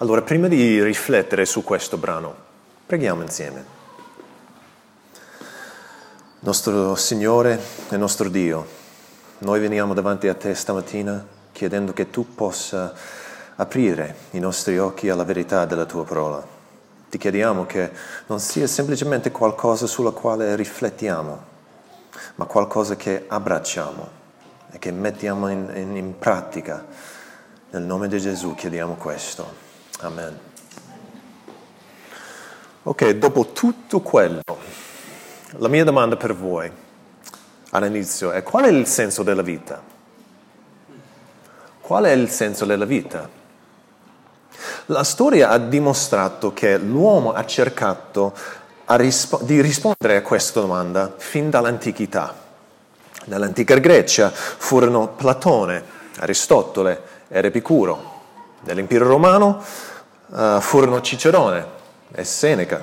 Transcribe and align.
Allora, 0.00 0.22
prima 0.22 0.46
di 0.46 0.80
riflettere 0.80 1.44
su 1.44 1.64
questo 1.64 1.96
brano, 1.96 2.32
preghiamo 2.86 3.20
insieme. 3.20 3.64
Nostro 6.38 6.94
Signore 6.94 7.60
e 7.90 7.96
nostro 7.96 8.28
Dio, 8.28 8.64
noi 9.38 9.58
veniamo 9.58 9.94
davanti 9.94 10.28
a 10.28 10.34
te 10.34 10.54
stamattina 10.54 11.26
chiedendo 11.50 11.92
che 11.92 12.10
tu 12.10 12.32
possa 12.32 12.94
aprire 13.56 14.14
i 14.30 14.38
nostri 14.38 14.78
occhi 14.78 15.08
alla 15.08 15.24
verità 15.24 15.64
della 15.64 15.84
tua 15.84 16.04
parola. 16.04 16.46
Ti 17.10 17.18
chiediamo 17.18 17.66
che 17.66 17.90
non 18.26 18.38
sia 18.38 18.68
semplicemente 18.68 19.32
qualcosa 19.32 19.88
sulla 19.88 20.12
quale 20.12 20.54
riflettiamo, 20.54 21.44
ma 22.36 22.44
qualcosa 22.44 22.94
che 22.94 23.24
abbracciamo 23.26 24.08
e 24.70 24.78
che 24.78 24.92
mettiamo 24.92 25.48
in, 25.48 25.68
in, 25.74 25.96
in 25.96 26.18
pratica. 26.20 26.86
Nel 27.70 27.82
nome 27.82 28.06
di 28.06 28.20
Gesù 28.20 28.54
chiediamo 28.54 28.94
questo. 28.94 29.66
Amen. 30.00 30.38
Ok, 32.84 33.10
dopo 33.10 33.52
tutto 33.52 34.00
quello, 34.00 34.42
la 35.56 35.68
mia 35.68 35.84
domanda 35.84 36.16
per 36.16 36.34
voi 36.34 36.70
all'inizio 37.70 38.30
è 38.30 38.42
qual 38.42 38.64
è 38.64 38.68
il 38.68 38.86
senso 38.86 39.22
della 39.22 39.42
vita? 39.42 39.82
Qual 41.80 42.04
è 42.04 42.12
il 42.12 42.28
senso 42.30 42.64
della 42.64 42.84
vita? 42.84 43.28
La 44.86 45.02
storia 45.02 45.50
ha 45.50 45.58
dimostrato 45.58 46.52
che 46.52 46.78
l'uomo 46.78 47.32
ha 47.32 47.44
cercato 47.44 48.34
rispo- 48.86 49.40
di 49.42 49.60
rispondere 49.60 50.16
a 50.16 50.22
questa 50.22 50.60
domanda 50.60 51.12
fin 51.16 51.50
dall'antichità. 51.50 52.34
Nell'antica 53.24 53.76
Grecia 53.78 54.30
furono 54.30 55.08
Platone, 55.08 55.82
Aristotele 56.18 57.02
ed 57.28 57.44
Epicuro. 57.44 58.17
Nell'impero 58.60 59.06
romano 59.06 59.62
uh, 60.26 60.60
furono 60.60 61.00
Cicerone 61.00 61.66
e 62.12 62.24
Seneca 62.24 62.82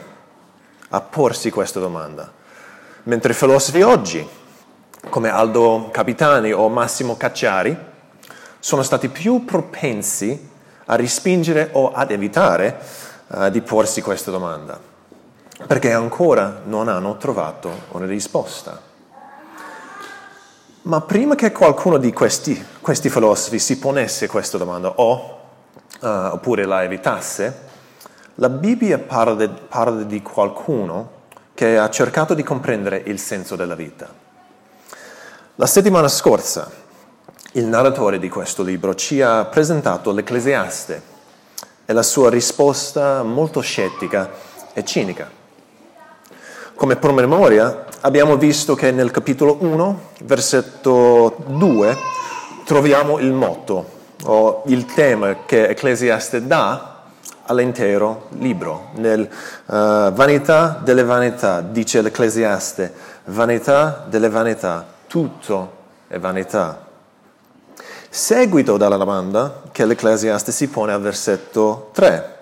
a 0.90 1.02
porsi 1.02 1.50
questa 1.50 1.82
domanda. 1.82 2.32
Mentre 3.04 3.34
i 3.34 3.36
filosofi 3.36 3.82
oggi, 3.82 4.28
come 5.10 5.30
Aldo 5.30 5.90
Capitani 5.92 6.54
o 6.54 6.70
Massimo 6.70 7.18
Cacciari, 7.18 7.78
sono 8.58 8.84
stati 8.84 9.10
più 9.10 9.44
propensi 9.44 10.50
a 10.86 10.96
respingere 10.96 11.70
o 11.74 11.92
ad 11.92 12.12
evitare 12.12 12.80
uh, 13.28 13.50
di 13.50 13.62
porsi 13.62 14.02
questa 14.02 14.32
domanda, 14.32 14.80
perché 15.68 15.92
ancora 15.92 16.62
non 16.64 16.88
hanno 16.88 17.18
trovato 17.18 17.70
una 17.92 18.06
risposta. 18.06 18.82
Ma 20.84 21.02
prima 21.02 21.36
che 21.36 21.52
qualcuno 21.52 21.98
di 21.98 22.14
questi, 22.14 22.66
questi 22.80 23.10
filosofi 23.10 23.60
si 23.60 23.78
ponesse 23.78 24.28
questa 24.28 24.58
domanda 24.58 24.94
o 24.96 25.35
uh, 26.00 26.08
oppure 26.34 26.66
la 26.66 26.84
evitasse, 26.84 27.64
la 28.36 28.50
Bibbia 28.50 29.00
parla, 29.00 29.48
parla 29.48 30.04
di 30.04 30.22
qualcuno 30.22 31.12
che 31.54 31.78
ha 31.78 31.90
cercato 31.90 32.34
di 32.34 32.44
comprendere 32.44 33.02
il 33.06 33.18
senso 33.18 33.56
della 33.56 33.76
vita. 33.76 34.08
La 35.56 35.66
settimana 35.66 36.10
scorsa 36.10 36.70
il 37.54 37.66
narratore 37.66 38.20
di 38.20 38.28
questo 38.28 38.62
libro 38.64 38.96
ci 38.96 39.22
ha 39.22 39.46
presentato 39.46 40.12
l'Ecclesiaste 40.12 41.02
e 41.86 41.94
la 41.94 42.04
sua 42.04 42.30
risposta 42.30 43.24
molto 43.24 43.62
scettica 43.62 44.30
e 44.74 44.84
cinica. 44.84 45.32
Come 46.76 46.98
promemoria 46.98 47.86
abbiamo 48.02 48.36
visto 48.36 48.76
che 48.76 48.92
nel 48.92 49.12
capitolo 49.12 49.56
1, 49.62 50.00
versetto 50.24 51.38
2, 51.48 51.98
troviamo 52.66 53.20
il 53.20 53.32
motto 53.32 53.95
o 54.24 54.64
il 54.68 54.86
tema 54.86 55.46
che 55.46 55.68
Ecclesiaste 55.68 56.46
dà 56.46 56.96
all'intero 57.44 58.28
libro. 58.40 58.90
Nel 58.96 59.22
uh, 59.22 59.74
vanità 60.12 60.80
delle 60.84 61.04
vanità, 61.04 61.62
dice 61.62 62.02
l'Ecclesiaste, 62.02 62.94
vanità 63.26 64.06
delle 64.08 64.30
vanità, 64.30 64.86
tutto 65.08 65.72
è 66.08 66.18
vanità. 66.20 66.84
Seguito 68.10 68.78
dalla 68.78 68.98
domanda 68.98 69.64
che 69.72 69.86
l'Ecclesiaste 69.86 70.52
si 70.52 70.70
pone 70.70 70.94
al 70.94 71.02
versetto 71.02 71.90
3. 71.94 72.34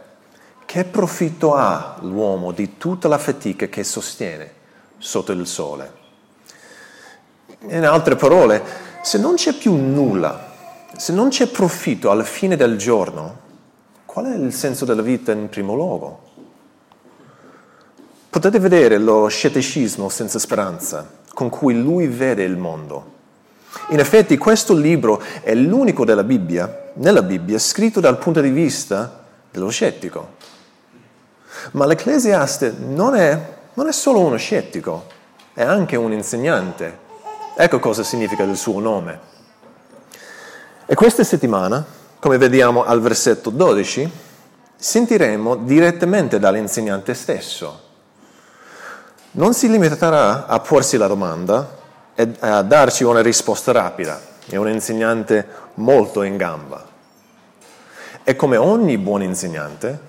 Che 0.65 0.83
profitto 0.85 1.55
ha 1.55 1.97
l'uomo 2.01 2.51
di 2.51 2.77
tutta 2.77 3.07
la 3.07 3.17
fatica 3.17 3.67
che 3.67 3.83
sostiene 3.83 4.51
sotto 4.97 5.31
il 5.31 5.45
sole? 5.45 6.01
In 7.67 7.85
altre 7.85 8.15
parole, 8.15 8.61
se 9.01 9.17
non 9.17 9.35
c'è 9.35 9.53
più 9.53 9.73
nulla 9.73 10.52
se 10.95 11.11
non 11.13 11.29
c'è 11.29 11.47
profitto 11.47 12.11
alla 12.11 12.23
fine 12.23 12.55
del 12.55 12.77
giorno, 12.77 13.39
qual 14.05 14.25
è 14.25 14.35
il 14.35 14.53
senso 14.53 14.85
della 14.85 15.01
vita 15.01 15.31
in 15.31 15.49
primo 15.49 15.73
luogo? 15.73 16.31
Potete 18.29 18.59
vedere 18.59 18.97
lo 18.97 19.27
scetticismo 19.27 20.09
senza 20.09 20.39
speranza 20.39 21.21
con 21.33 21.49
cui 21.49 21.79
lui 21.79 22.07
vede 22.07 22.43
il 22.43 22.57
mondo. 22.57 23.11
In 23.89 23.99
effetti 23.99 24.37
questo 24.37 24.75
libro 24.75 25.21
è 25.41 25.53
l'unico 25.55 26.05
della 26.05 26.23
Bibbia, 26.23 26.91
nella 26.95 27.23
Bibbia, 27.23 27.57
scritto 27.57 27.99
dal 27.99 28.19
punto 28.19 28.39
di 28.39 28.49
vista 28.49 29.23
dello 29.49 29.69
scettico. 29.69 30.35
Ma 31.71 31.85
l'Ecclesiaste 31.85 32.75
non 32.79 33.15
è, 33.15 33.55
non 33.73 33.87
è 33.87 33.91
solo 33.91 34.19
uno 34.19 34.37
scettico, 34.37 35.05
è 35.53 35.63
anche 35.63 35.95
un 35.95 36.11
insegnante. 36.11 36.99
Ecco 37.55 37.79
cosa 37.79 38.03
significa 38.03 38.43
il 38.43 38.55
suo 38.55 38.79
nome. 38.79 39.32
E 40.93 40.95
questa 40.95 41.23
settimana, 41.23 41.83
come 42.19 42.37
vediamo 42.37 42.83
al 42.83 43.01
versetto 43.01 43.49
12, 43.49 44.11
sentiremo 44.75 45.55
direttamente 45.55 46.37
dall'insegnante 46.37 47.15
stesso. 47.15 47.81
Non 49.31 49.55
si 49.55 49.71
limiterà 49.71 50.45
a 50.45 50.59
porsi 50.59 50.97
la 50.97 51.07
domanda 51.07 51.77
e 52.13 52.29
a 52.41 52.61
darci 52.61 53.03
una 53.03 53.23
risposta 53.23 53.71
rapida, 53.71 54.21
è 54.47 54.55
un 54.55 54.69
insegnante 54.69 55.47
molto 55.75 56.21
in 56.21 56.37
gamba. 56.37 56.85
E 58.23 58.35
come 58.35 58.57
ogni 58.57 58.99
buon 58.99 59.23
insegnante, 59.23 59.99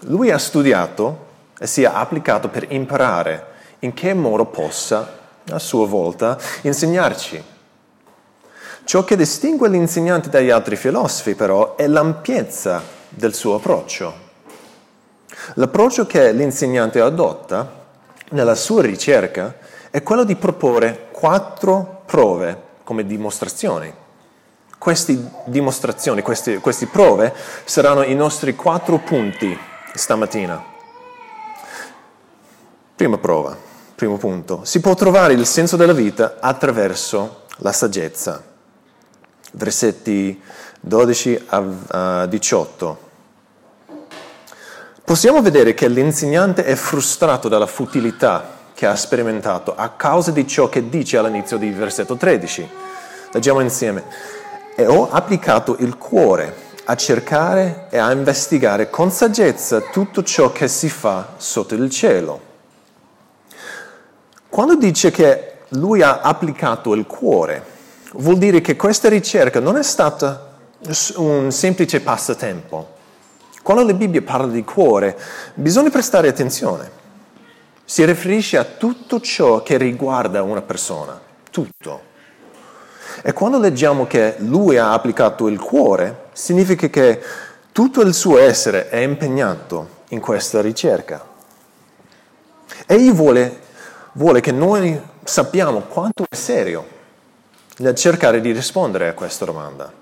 lui 0.00 0.30
ha 0.30 0.38
studiato 0.38 1.28
e 1.58 1.66
si 1.66 1.82
è 1.82 1.90
applicato 1.90 2.50
per 2.50 2.66
imparare 2.70 3.46
in 3.78 3.94
che 3.94 4.12
modo 4.12 4.44
possa, 4.44 5.16
a 5.48 5.58
sua 5.58 5.86
volta, 5.86 6.36
insegnarci 6.60 7.49
Ciò 8.90 9.04
che 9.04 9.14
distingue 9.14 9.68
l'insegnante 9.68 10.30
dagli 10.30 10.50
altri 10.50 10.74
filosofi 10.74 11.36
però 11.36 11.76
è 11.76 11.86
l'ampiezza 11.86 12.82
del 13.08 13.34
suo 13.34 13.54
approccio. 13.54 14.12
L'approccio 15.54 16.06
che 16.06 16.32
l'insegnante 16.32 17.00
adotta 17.00 17.84
nella 18.30 18.56
sua 18.56 18.82
ricerca 18.82 19.54
è 19.92 20.02
quello 20.02 20.24
di 20.24 20.34
proporre 20.34 21.06
quattro 21.12 22.02
prove 22.04 22.62
come 22.82 23.06
dimostrazioni. 23.06 23.94
Queste 24.76 25.16
dimostrazioni, 25.44 26.20
queste, 26.22 26.58
queste 26.58 26.88
prove 26.88 27.32
saranno 27.62 28.02
i 28.02 28.16
nostri 28.16 28.56
quattro 28.56 28.98
punti 28.98 29.56
stamattina. 29.94 30.60
Prima 32.96 33.18
prova, 33.18 33.56
primo 33.94 34.16
punto. 34.16 34.64
Si 34.64 34.80
può 34.80 34.96
trovare 34.96 35.34
il 35.34 35.46
senso 35.46 35.76
della 35.76 35.92
vita 35.92 36.38
attraverso 36.40 37.42
la 37.58 37.70
saggezza 37.70 38.48
versetti 39.52 40.40
12 40.80 41.46
a 41.48 42.26
18. 42.26 43.08
Possiamo 45.04 45.42
vedere 45.42 45.74
che 45.74 45.88
l'insegnante 45.88 46.64
è 46.64 46.74
frustrato 46.74 47.48
dalla 47.48 47.66
futilità 47.66 48.58
che 48.74 48.86
ha 48.86 48.94
sperimentato 48.94 49.74
a 49.74 49.88
causa 49.90 50.30
di 50.30 50.46
ciò 50.46 50.68
che 50.68 50.88
dice 50.88 51.18
all'inizio 51.18 51.58
del 51.58 51.74
versetto 51.74 52.16
13. 52.16 52.70
Leggiamo 53.32 53.60
insieme. 53.60 54.04
E 54.74 54.86
ho 54.86 55.10
applicato 55.10 55.76
il 55.80 55.98
cuore 55.98 56.68
a 56.84 56.94
cercare 56.96 57.88
e 57.90 57.98
a 57.98 58.10
investigare 58.12 58.88
con 58.88 59.10
saggezza 59.10 59.80
tutto 59.80 60.22
ciò 60.22 60.52
che 60.52 60.68
si 60.68 60.88
fa 60.88 61.34
sotto 61.36 61.74
il 61.74 61.90
cielo. 61.90 62.40
Quando 64.48 64.76
dice 64.76 65.10
che 65.10 65.58
lui 65.70 66.02
ha 66.02 66.20
applicato 66.20 66.94
il 66.94 67.06
cuore, 67.06 67.64
vuol 68.14 68.38
dire 68.38 68.60
che 68.60 68.76
questa 68.76 69.08
ricerca 69.08 69.60
non 69.60 69.76
è 69.76 69.82
stata 69.82 70.48
un 71.16 71.52
semplice 71.52 72.00
passatempo. 72.00 72.98
Quando 73.62 73.84
la 73.84 73.92
Bibbia 73.92 74.22
parla 74.22 74.46
di 74.46 74.64
cuore, 74.64 75.16
bisogna 75.54 75.90
prestare 75.90 76.28
attenzione. 76.28 76.98
Si 77.84 78.04
riferisce 78.04 78.56
a 78.56 78.64
tutto 78.64 79.20
ciò 79.20 79.62
che 79.62 79.76
riguarda 79.76 80.42
una 80.42 80.62
persona, 80.62 81.20
tutto. 81.50 82.08
E 83.22 83.32
quando 83.32 83.58
leggiamo 83.58 84.06
che 84.06 84.36
lui 84.38 84.78
ha 84.78 84.92
applicato 84.92 85.48
il 85.48 85.60
cuore, 85.60 86.28
significa 86.32 86.86
che 86.88 87.20
tutto 87.72 88.00
il 88.00 88.14
suo 88.14 88.38
essere 88.38 88.88
è 88.88 88.98
impegnato 88.98 89.98
in 90.08 90.20
questa 90.20 90.60
ricerca. 90.60 91.26
Egli 92.86 93.12
vuole, 93.12 93.60
vuole 94.12 94.40
che 94.40 94.52
noi 94.52 94.98
sappiamo 95.22 95.80
quanto 95.82 96.24
è 96.28 96.34
serio 96.34 96.98
nel 97.80 97.94
cercare 97.94 98.40
di 98.40 98.52
rispondere 98.52 99.08
a 99.08 99.14
questa 99.14 99.44
domanda. 99.44 99.92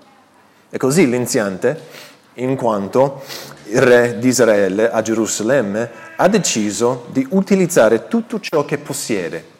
E 0.69 0.77
così 0.77 1.09
l'insegnante, 1.09 2.07
in 2.35 2.55
quanto 2.55 3.23
il 3.65 3.81
re 3.81 4.17
di 4.19 4.27
Israele 4.27 4.89
a 4.89 5.01
Gerusalemme 5.01 5.89
ha 6.15 6.27
deciso 6.27 7.05
di 7.09 7.25
utilizzare 7.31 8.07
tutto 8.07 8.39
ciò 8.39 8.65
che 8.65 8.77
possiede, 8.77 9.57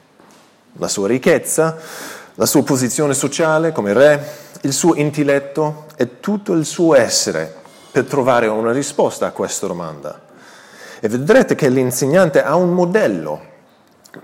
la 0.74 0.88
sua 0.88 1.08
ricchezza, 1.08 1.78
la 2.36 2.46
sua 2.46 2.64
posizione 2.64 3.14
sociale 3.14 3.72
come 3.72 3.94
re, 3.94 4.38
il 4.62 4.74
suo 4.74 4.96
intelletto 4.96 5.86
e 5.96 6.20
tutto 6.20 6.54
il 6.54 6.66
suo 6.66 6.96
essere 6.96 7.54
per 7.92 8.06
trovare 8.06 8.48
una 8.48 8.72
risposta 8.72 9.28
a 9.28 9.32
questa 9.32 9.68
domanda. 9.68 10.28
E 11.00 11.08
vedrete 11.08 11.56
che 11.56 11.70
l'insegnante 11.70 12.44
ha 12.44 12.56
un 12.56 12.74
modello 12.74 13.42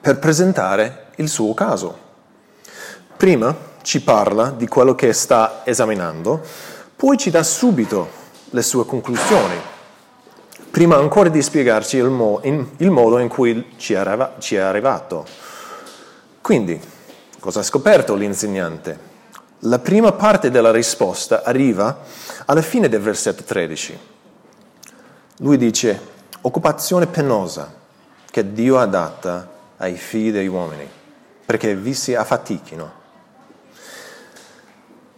per 0.02 0.20
presentare 0.20 1.08
il 1.16 1.30
suo 1.30 1.54
caso. 1.54 2.04
Prima 3.16 3.74
ci 3.86 4.02
parla 4.02 4.50
di 4.50 4.68
quello 4.68 4.96
che 4.96 5.14
sta 5.14 5.62
esaminando, 5.64 6.42
poi 6.96 7.18
ci 7.18 7.30
dà 7.30 7.44
subito 7.44 8.10
le 8.50 8.64
sue 8.64 8.84
conclusioni, 8.84 9.56
prima 10.72 10.98
ancora 10.98 11.30
di 11.30 11.40
spiegarci 11.40 11.98
il, 11.98 12.10
mo- 12.10 12.40
in, 12.42 12.68
il 12.78 12.90
modo 12.90 13.20
in 13.20 13.28
cui 13.28 13.74
ci 13.78 13.94
arriva- 13.94 14.38
ci 14.40 14.56
è 14.56 14.60
arrivato. 14.60 15.24
Quindi, 16.42 16.82
cosa 17.40 17.60
ha 17.60 17.64
scoperto 17.64 18.16
l'insegnante? 18.16 19.14
La 19.60 19.78
prima 19.78 20.12
parte 20.14 20.50
della 20.50 20.72
risposta 20.72 21.44
arriva 21.44 22.00
alla 22.46 22.64
fine 22.64 22.90
del 22.90 23.02
versetto 23.02 23.44
13. 23.44 24.00
Lui 25.38 25.58
dice, 25.58 26.00
occupazione 26.42 27.06
penosa 27.06 27.72
che 28.32 28.52
Dio 28.52 28.80
ha 28.80 28.88
data 28.88 29.48
ai 29.78 29.96
figli 29.96 30.32
degli 30.32 30.48
uomini, 30.48 30.90
perché 31.46 31.76
vi 31.76 31.94
si 31.94 32.16
affatichino. 32.16 33.04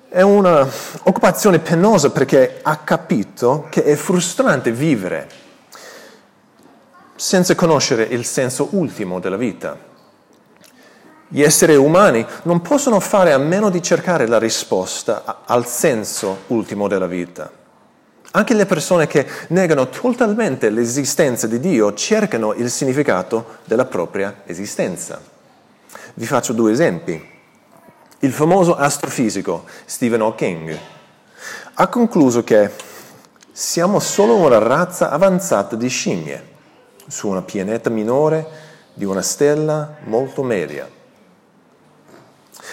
È 0.10 0.22
un'occupazione 0.22 1.60
penosa 1.60 2.12
perché 2.12 2.60
ha 2.62 2.78
capito 2.78 3.68
che 3.70 3.84
è 3.84 3.96
frustrante 3.96 4.72
vivere 4.72 5.28
senza 7.16 7.56
conoscere 7.56 8.04
il 8.04 8.24
senso 8.24 8.70
ultimo 8.72 9.20
della 9.20 9.36
vita. 9.36 9.78
Gli 11.28 11.42
esseri 11.42 11.76
umani 11.76 12.26
non 12.44 12.62
possono 12.62 13.02
fare 13.02 13.34
a 13.34 13.38
meno 13.38 13.70
di 13.70 13.82
cercare 13.82 14.28
la 14.28 14.40
risposta 14.40 15.44
al 15.46 15.68
senso 15.68 16.44
ultimo 16.48 16.88
della 16.88 17.08
vita. 17.08 17.52
Anche 18.32 18.54
le 18.54 18.66
persone 18.66 19.08
che 19.08 19.28
negano 19.50 19.90
totalmente 19.90 20.70
l'esistenza 20.70 21.48
di 21.48 21.60
Dio 21.60 21.94
cercano 21.96 22.54
il 22.54 22.72
significato 22.72 23.58
della 23.66 23.86
propria 23.86 24.44
esistenza. 24.46 25.20
Vi 26.14 26.26
faccio 26.26 26.54
due 26.54 26.72
esempi. 26.72 27.36
Il 28.22 28.32
famoso 28.32 28.76
astrofisico 28.76 29.66
Stephen 29.86 30.22
Hawking 30.22 30.76
ha 31.76 31.88
concluso 31.88 32.44
che 32.44 32.72
siamo 33.52 34.00
solo 34.00 34.38
una 34.38 34.58
razza 34.58 35.12
avanzata 35.12 35.76
di 35.76 35.88
scimmie 35.88 36.56
su 37.06 37.28
una 37.28 37.44
pianeta 37.44 37.92
minore 37.92 38.48
di 38.96 39.06
una 39.06 39.22
stella 39.22 39.98
molto 40.06 40.42
media. 40.42 40.90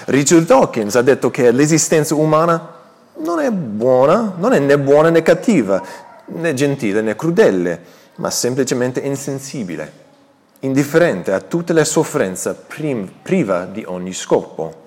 Richard 0.07 0.47
Dawkins 0.47 0.95
ha 0.97 1.03
detto 1.03 1.31
che 1.31 1.51
l'esistenza 1.51 2.15
umana 2.15 2.73
non 3.19 3.39
è 3.39 3.51
buona, 3.51 4.33
non 4.39 4.55
è 4.55 4.59
né 4.59 4.79
buona 4.79 5.11
né 5.11 5.21
cattiva, 5.21 5.83
né 6.27 6.55
gentile 6.55 7.03
né 7.03 7.15
crudele, 7.17 7.83
ma 8.17 8.31
semplicemente 8.31 9.01
insensibile, 9.01 9.93
indifferente 10.61 11.33
a 11.33 11.41
tutte 11.41 11.75
le 11.75 11.85
sofferenze, 11.85 12.57
priva 13.23 13.67
di 13.67 13.85
ogni 13.87 14.15
scopo. 14.15 14.84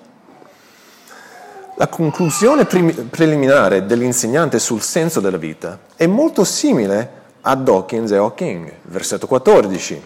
La 1.80 1.86
conclusione 1.86 2.64
preliminare 2.64 3.86
dell'insegnante 3.86 4.58
sul 4.58 4.82
senso 4.82 5.20
della 5.20 5.36
vita 5.36 5.78
è 5.94 6.08
molto 6.08 6.42
simile 6.42 7.10
a 7.42 7.54
Dawkins 7.54 8.10
e 8.10 8.16
Hawking, 8.16 8.72
versetto 8.82 9.28
14. 9.28 10.02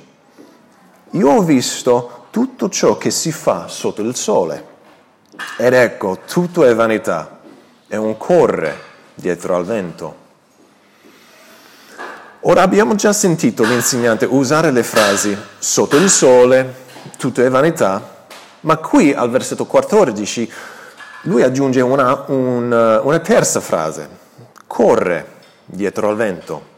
Io 1.13 1.31
ho 1.31 1.41
visto 1.41 2.27
tutto 2.29 2.69
ciò 2.69 2.99
che 2.99 3.11
si 3.11 3.33
fa 3.33 3.69
sotto 3.69 4.03
il 4.03 4.15
sole 4.15 4.67
ed 5.57 5.73
ecco, 5.73 6.19
tutto 6.27 6.67
è 6.67 6.75
vanità 6.75 7.41
è 7.89 7.97
un 7.97 8.19
corre 8.19 8.77
dietro 9.15 9.57
al 9.57 9.65
vento. 9.65 10.17
Ora 12.41 12.61
abbiamo 12.61 12.97
già 12.97 13.15
sentito 13.15 13.65
l'insegnante 13.65 14.27
usare 14.27 14.73
le 14.73 14.83
frasi 14.83 15.35
sotto 15.59 15.97
il 15.97 16.11
sole, 16.11 16.75
tutto 17.17 17.43
è 17.43 17.49
vanità, 17.49 18.27
ma 18.61 18.77
qui 18.77 19.15
al 19.15 19.31
versetto 19.31 19.65
14 19.65 20.53
lui 21.23 21.43
aggiunge 21.43 21.81
una, 21.81 22.25
una, 22.27 23.01
una 23.03 23.19
terza 23.21 23.61
frase, 23.61 24.09
corre 24.67 25.27
dietro 25.65 26.09
al 26.09 26.17
vento. 26.17 26.71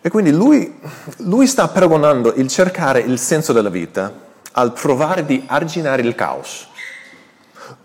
E 0.00 0.08
quindi 0.08 0.30
lui, 0.30 0.78
lui 1.18 1.46
sta 1.48 1.66
paragonando 1.66 2.34
il 2.34 2.46
cercare 2.46 3.00
il 3.00 3.18
senso 3.18 3.52
della 3.52 3.70
vita 3.70 4.12
al 4.52 4.72
provare 4.72 5.24
di 5.24 5.42
arginare 5.46 6.02
il 6.02 6.14
caos. 6.14 6.68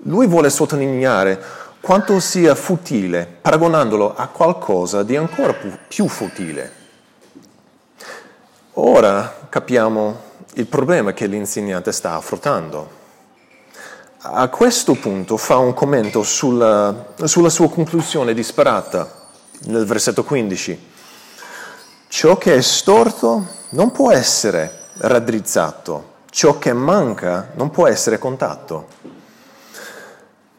Lui 0.03 0.27
vuole 0.27 0.51
sottolineare 0.51 1.42
quanto 1.81 2.19
sia 2.19 2.53
futile, 2.53 3.27
paragonandolo 3.42 4.15
a 4.15 4.27
qualcosa 4.27 5.01
di 5.01 5.15
ancora 5.15 5.56
più 5.88 6.07
futile. 6.07 6.80
Ora 8.74 9.48
capiamo 9.50 10.21
il 10.53 10.68
problema 10.68 11.13
che 11.13 11.25
l'insegnante 11.25 11.92
sta 11.92 12.13
affrontando. 12.13 13.00
A 14.24 14.50
questo 14.50 14.94
punto 14.94 15.36
fa 15.36 15.58
un 15.58 15.74
commento 15.74 16.22
sulla, 16.22 17.08
sulla 17.24 17.50
sua 17.50 17.72
conclusione 17.72 18.36
disperata 18.36 19.30
nel 19.62 19.84
versetto 19.84 20.24
15. 20.24 20.90
Ciò 22.08 22.38
che 22.38 22.54
è 22.54 22.62
storto 22.62 23.48
non 23.70 23.90
può 23.90 24.12
essere 24.12 24.90
raddrizzato, 24.98 26.12
ciò 26.30 26.60
che 26.60 26.72
manca 26.72 27.50
non 27.56 27.72
può 27.72 27.88
essere 27.88 28.20
contatto. 28.20 28.88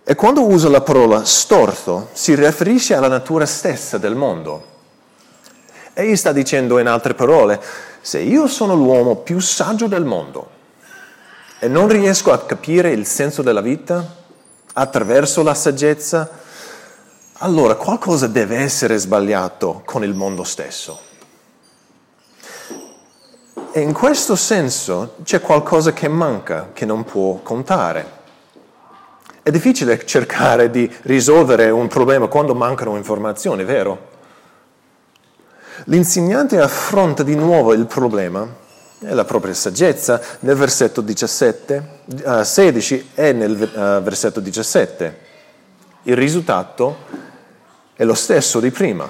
E 0.03 0.15
quando 0.17 0.45
usa 0.45 0.69
la 0.69 0.81
parola 0.81 1.25
storto 1.25 2.09
si 2.15 2.35
riferisce 2.35 2.97
alla 2.97 3.07
natura 3.07 3.47
stessa 3.47 3.97
del 3.97 4.17
mondo. 4.17 4.67
Egli 5.93 6.17
sta 6.17 6.33
dicendo 6.33 6.81
in 6.81 6.89
altre 6.89 7.15
parole, 7.15 7.63
se 8.01 8.19
io 8.19 8.49
sono 8.49 8.75
l'uomo 8.75 9.15
più 9.19 9.39
saggio 9.39 9.87
del 9.87 10.05
mondo 10.05 10.61
e 11.63 11.69
non 11.69 11.87
riesco 11.87 12.33
a 12.33 12.41
capire 12.41 12.91
il 12.91 13.07
senso 13.07 13.41
della 13.41 13.61
vita 13.61 14.05
attraverso 14.73 15.45
la 15.45 15.55
saggezza, 15.55 16.29
allora 17.35 17.77
qualcosa 17.77 18.27
deve 18.27 18.57
essere 18.57 18.99
sbagliato 18.99 19.83
con 19.85 20.03
il 20.03 20.13
mondo 20.13 20.43
stesso. 20.43 20.99
E 23.71 23.81
in 23.81 23.93
questo 23.93 24.35
senso 24.35 25.15
c'è 25.23 25.41
qualcosa 25.41 25.93
che 25.93 26.09
manca, 26.09 26.71
che 26.73 26.85
non 26.85 27.05
può 27.05 27.39
contare. 27.45 28.11
È 29.41 29.51
difficile 29.53 30.05
cercare 30.05 30.69
di 30.69 30.93
risolvere 31.03 31.71
un 31.71 31.87
problema 31.87 32.27
quando 32.27 32.57
mancano 32.57 32.97
informazioni, 32.97 33.63
vero? 33.63 34.09
L'insegnante 35.85 36.59
affronta 36.59 37.23
di 37.23 37.37
nuovo 37.37 37.73
il 37.73 37.87
problema 37.87 38.62
la 39.11 39.25
propria 39.25 39.55
saggezza 39.55 40.21
nel 40.41 40.57
versetto 40.57 41.01
17, 41.01 41.89
uh, 42.25 42.43
16 42.43 43.11
e 43.15 43.33
nel 43.33 43.53
uh, 43.53 44.03
versetto 44.03 44.41
17. 44.41 45.19
Il 46.05 46.17
risultato 46.17 46.97
è 47.95 48.05
lo 48.05 48.15
stesso 48.15 48.61
di 48.61 48.71
prima, 48.71 49.09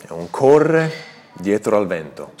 è 0.00 0.10
un 0.10 0.30
corre 0.30 0.92
dietro 1.34 1.76
al 1.76 1.86
vento. 1.86 2.32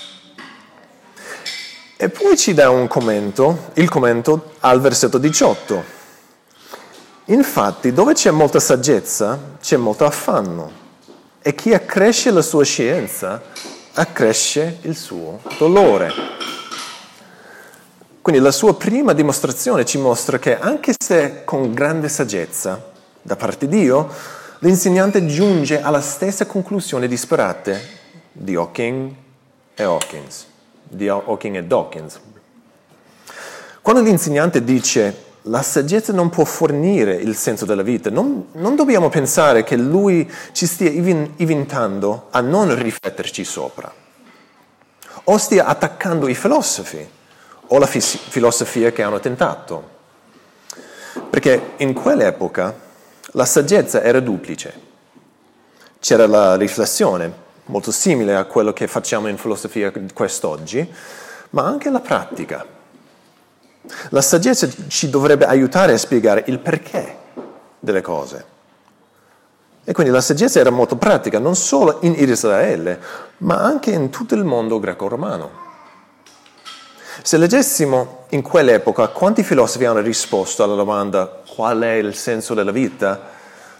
E 1.96 2.08
poi 2.08 2.36
ci 2.36 2.54
dà 2.54 2.70
un 2.70 2.88
commento, 2.88 3.70
il 3.74 3.88
commento 3.88 4.52
al 4.60 4.80
versetto 4.80 5.18
18 5.18 6.02
Infatti, 7.28 7.94
dove 7.94 8.12
c'è 8.12 8.30
molta 8.30 8.60
saggezza, 8.60 9.56
c'è 9.58 9.78
molto 9.78 10.04
affanno. 10.04 10.82
E 11.40 11.54
chi 11.54 11.72
accresce 11.72 12.30
la 12.30 12.42
sua 12.42 12.64
scienza, 12.64 13.40
accresce 13.94 14.80
il 14.82 14.94
suo 14.94 15.40
dolore. 15.56 16.12
Quindi 18.24 18.40
la 18.40 18.52
sua 18.52 18.74
prima 18.74 19.12
dimostrazione 19.12 19.84
ci 19.84 19.98
mostra 19.98 20.38
che 20.38 20.58
anche 20.58 20.94
se 20.98 21.44
con 21.44 21.74
grande 21.74 22.08
saggezza 22.08 22.82
da 23.20 23.36
parte 23.36 23.68
di 23.68 23.80
Dio, 23.80 24.08
l'insegnante 24.60 25.26
giunge 25.26 25.82
alla 25.82 26.00
stessa 26.00 26.46
conclusione 26.46 27.06
disperata 27.06 27.78
di 28.32 28.54
Hawking 28.54 29.12
e 29.74 29.82
Hawkins, 29.82 30.46
di 30.84 31.06
Hawking 31.06 31.56
e 31.56 31.64
Dawkins. 31.64 32.18
Quando 33.82 34.00
l'insegnante 34.00 34.64
dice 34.64 35.16
la 35.42 35.60
saggezza 35.60 36.14
non 36.14 36.30
può 36.30 36.46
fornire 36.46 37.16
il 37.16 37.36
senso 37.36 37.66
della 37.66 37.82
vita. 37.82 38.08
Non, 38.08 38.46
non 38.52 38.74
dobbiamo 38.74 39.10
pensare 39.10 39.64
che 39.64 39.76
lui 39.76 40.26
ci 40.52 40.64
stia 40.64 40.88
invitando 40.88 42.28
a 42.30 42.40
non 42.40 42.74
rifletterci 42.74 43.44
sopra, 43.44 43.92
o 45.24 45.36
stia 45.36 45.66
attaccando 45.66 46.26
i 46.26 46.34
filosofi 46.34 47.22
o 47.68 47.78
la 47.78 47.86
fis- 47.86 48.18
filosofia 48.18 48.92
che 48.92 49.02
hanno 49.02 49.20
tentato. 49.20 49.92
Perché 51.30 51.72
in 51.76 51.92
quell'epoca 51.92 52.74
la 53.32 53.44
saggezza 53.44 54.02
era 54.02 54.20
duplice. 54.20 54.92
C'era 55.98 56.26
la 56.26 56.56
riflessione, 56.56 57.32
molto 57.66 57.90
simile 57.90 58.34
a 58.36 58.44
quello 58.44 58.72
che 58.72 58.86
facciamo 58.86 59.28
in 59.28 59.38
filosofia 59.38 59.92
quest'oggi, 60.12 60.92
ma 61.50 61.64
anche 61.64 61.90
la 61.90 62.00
pratica. 62.00 62.64
La 64.10 64.22
saggezza 64.22 64.68
ci 64.88 65.10
dovrebbe 65.10 65.46
aiutare 65.46 65.92
a 65.92 65.98
spiegare 65.98 66.44
il 66.46 66.58
perché 66.58 67.18
delle 67.78 68.00
cose. 68.00 68.52
E 69.84 69.92
quindi 69.92 70.12
la 70.12 70.22
saggezza 70.22 70.60
era 70.60 70.70
molto 70.70 70.96
pratica, 70.96 71.38
non 71.38 71.54
solo 71.54 71.98
in 72.02 72.14
Israele, 72.16 72.98
ma 73.38 73.56
anche 73.56 73.90
in 73.90 74.08
tutto 74.08 74.34
il 74.34 74.44
mondo 74.44 74.80
greco-romano. 74.80 75.63
Se 77.22 77.36
leggessimo 77.36 78.24
in 78.30 78.42
quell'epoca 78.42 79.08
quanti 79.08 79.42
filosofi 79.42 79.84
hanno 79.84 80.00
risposto 80.00 80.62
alla 80.62 80.74
domanda 80.74 81.42
qual 81.54 81.80
è 81.80 81.92
il 81.92 82.14
senso 82.14 82.54
della 82.54 82.72
vita, 82.72 83.20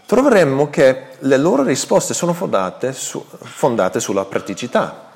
troveremmo 0.06 0.70
che 0.70 1.06
le 1.18 1.36
loro 1.36 1.62
risposte 1.62 2.14
sono 2.14 2.32
fondate, 2.32 2.92
su, 2.92 3.24
fondate 3.42 4.00
sulla 4.00 4.24
praticità. 4.24 5.10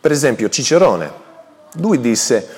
Per 0.00 0.10
esempio 0.10 0.48
Cicerone, 0.48 1.12
lui 1.74 2.00
disse 2.00 2.48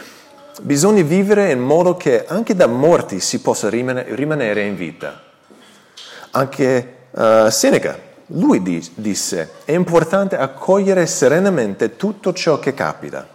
bisogna 0.63 1.03
vivere 1.03 1.51
in 1.51 1.61
modo 1.61 1.97
che 1.97 2.25
anche 2.27 2.55
da 2.55 2.67
morti 2.67 3.21
si 3.21 3.41
possa 3.41 3.69
rimanere 3.69 4.63
in 4.63 4.77
vita. 4.77 5.23
Anche 6.31 6.97
Uh, 7.17 7.49
Seneca, 7.49 7.99
lui 8.27 8.63
di, 8.63 8.87
disse, 8.95 9.53
è 9.65 9.73
importante 9.73 10.37
accogliere 10.37 11.07
serenamente 11.07 11.97
tutto 11.97 12.35
ciò 12.35 12.59
che 12.59 12.75
capita, 12.75 13.27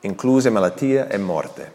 incluse 0.00 0.50
malattie 0.50 1.08
e 1.08 1.18
morte. 1.18 1.72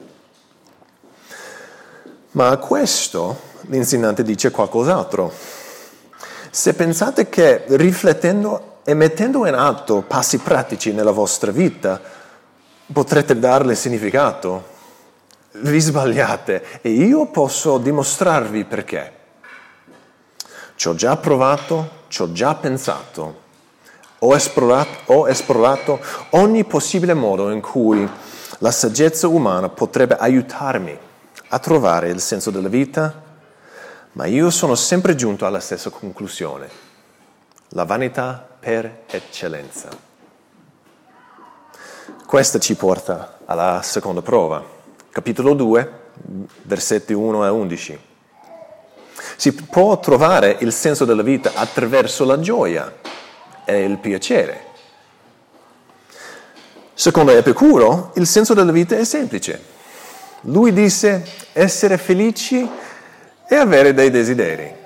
Ma 2.32 2.50
a 2.50 2.58
questo 2.58 3.52
l'insegnante 3.68 4.24
dice 4.24 4.52
qualcos'altro. 4.52 5.32
Se 6.50 6.74
pensate 6.74 7.30
che 7.30 7.64
riflettendo 7.68 8.80
e 8.84 8.94
mettendo 8.94 9.46
in 9.46 9.54
atto 9.54 10.02
passi 10.02 10.38
pratici 10.40 10.92
nella 10.92 11.12
vostra 11.12 11.52
vita 11.52 12.02
potrete 12.92 13.40
darle 13.40 13.76
significato, 13.76 14.72
vi 15.54 15.80
sbagliate 15.80 16.82
e 16.82 16.90
io 16.90 17.28
posso 17.28 17.78
dimostrarvi 17.78 18.66
perché. 18.66 19.22
Ci 20.76 20.88
ho 20.88 20.96
già 20.96 21.16
provato, 21.18 22.02
ci 22.08 22.22
ho 22.24 22.32
già 22.32 22.56
pensato, 22.56 23.43
ho 24.26 24.36
esplorato, 24.36 25.14
ho 25.14 25.28
esplorato 25.28 26.00
ogni 26.32 26.64
possibile 26.64 27.14
modo 27.14 27.52
in 27.52 27.60
cui 27.60 28.10
la 28.60 28.72
saggezza 28.72 29.28
umana 29.28 29.68
potrebbe 29.68 30.16
aiutarmi 30.16 30.98
a 31.50 31.60
trovare 31.60 32.10
il 32.10 32.22
senso 32.22 32.50
della 32.50 32.70
vita, 32.70 33.22
ma 34.14 34.26
io 34.26 34.50
sono 34.50 34.76
sempre 34.76 35.16
giunto 35.16 35.46
alla 35.46 35.60
stessa 35.60 35.90
conclusione, 35.90 36.70
la 37.70 37.84
vanità 37.84 38.48
per 38.60 39.02
eccellenza. 39.08 39.90
Questa 42.26 42.60
ci 42.60 42.76
porta 42.76 43.40
alla 43.46 43.82
seconda 43.84 44.22
prova, 44.22 44.64
capitolo 45.12 45.54
2, 45.54 45.92
versetti 46.62 47.12
1 47.12 47.44
a 47.44 47.52
11. 47.52 48.00
Si 49.36 49.54
può 49.54 50.00
trovare 50.00 50.58
il 50.62 50.72
senso 50.72 51.04
della 51.04 51.24
vita 51.24 51.52
attraverso 51.56 52.24
la 52.24 52.40
gioia 52.40 53.02
e 53.66 53.84
il 53.84 53.98
piacere. 53.98 54.72
Secondo 56.94 57.32
Epicuro, 57.32 58.12
il 58.16 58.28
senso 58.28 58.54
della 58.54 58.72
vita 58.72 58.96
è 58.96 59.04
semplice. 59.04 59.62
Lui 60.42 60.74
disse 60.74 61.26
essere 61.54 61.98
felici 61.98 62.70
e 63.48 63.56
avere 63.56 63.94
dei 63.94 64.12
desideri. 64.12 64.82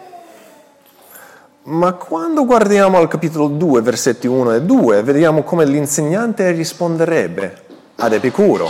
Ma 1.64 1.94
quando 1.94 2.46
guardiamo 2.46 2.98
al 2.98 3.10
capitolo 3.10 3.48
2, 3.48 3.82
versetti 3.82 4.26
1 4.26 4.54
e 4.54 4.62
2, 4.62 5.04
vediamo 5.04 5.44
come 5.44 5.66
l'insegnante 5.66 6.52
risponderebbe 6.52 7.64
ad 7.98 8.14
Epicuro. 8.14 8.70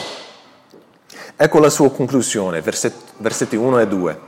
Ecco 1.35 1.59
la 1.59 1.69
sua 1.69 1.91
conclusione, 1.91 2.61
versetti 2.61 3.55
1 3.55 3.79
e 3.79 3.87
2. 3.87 4.19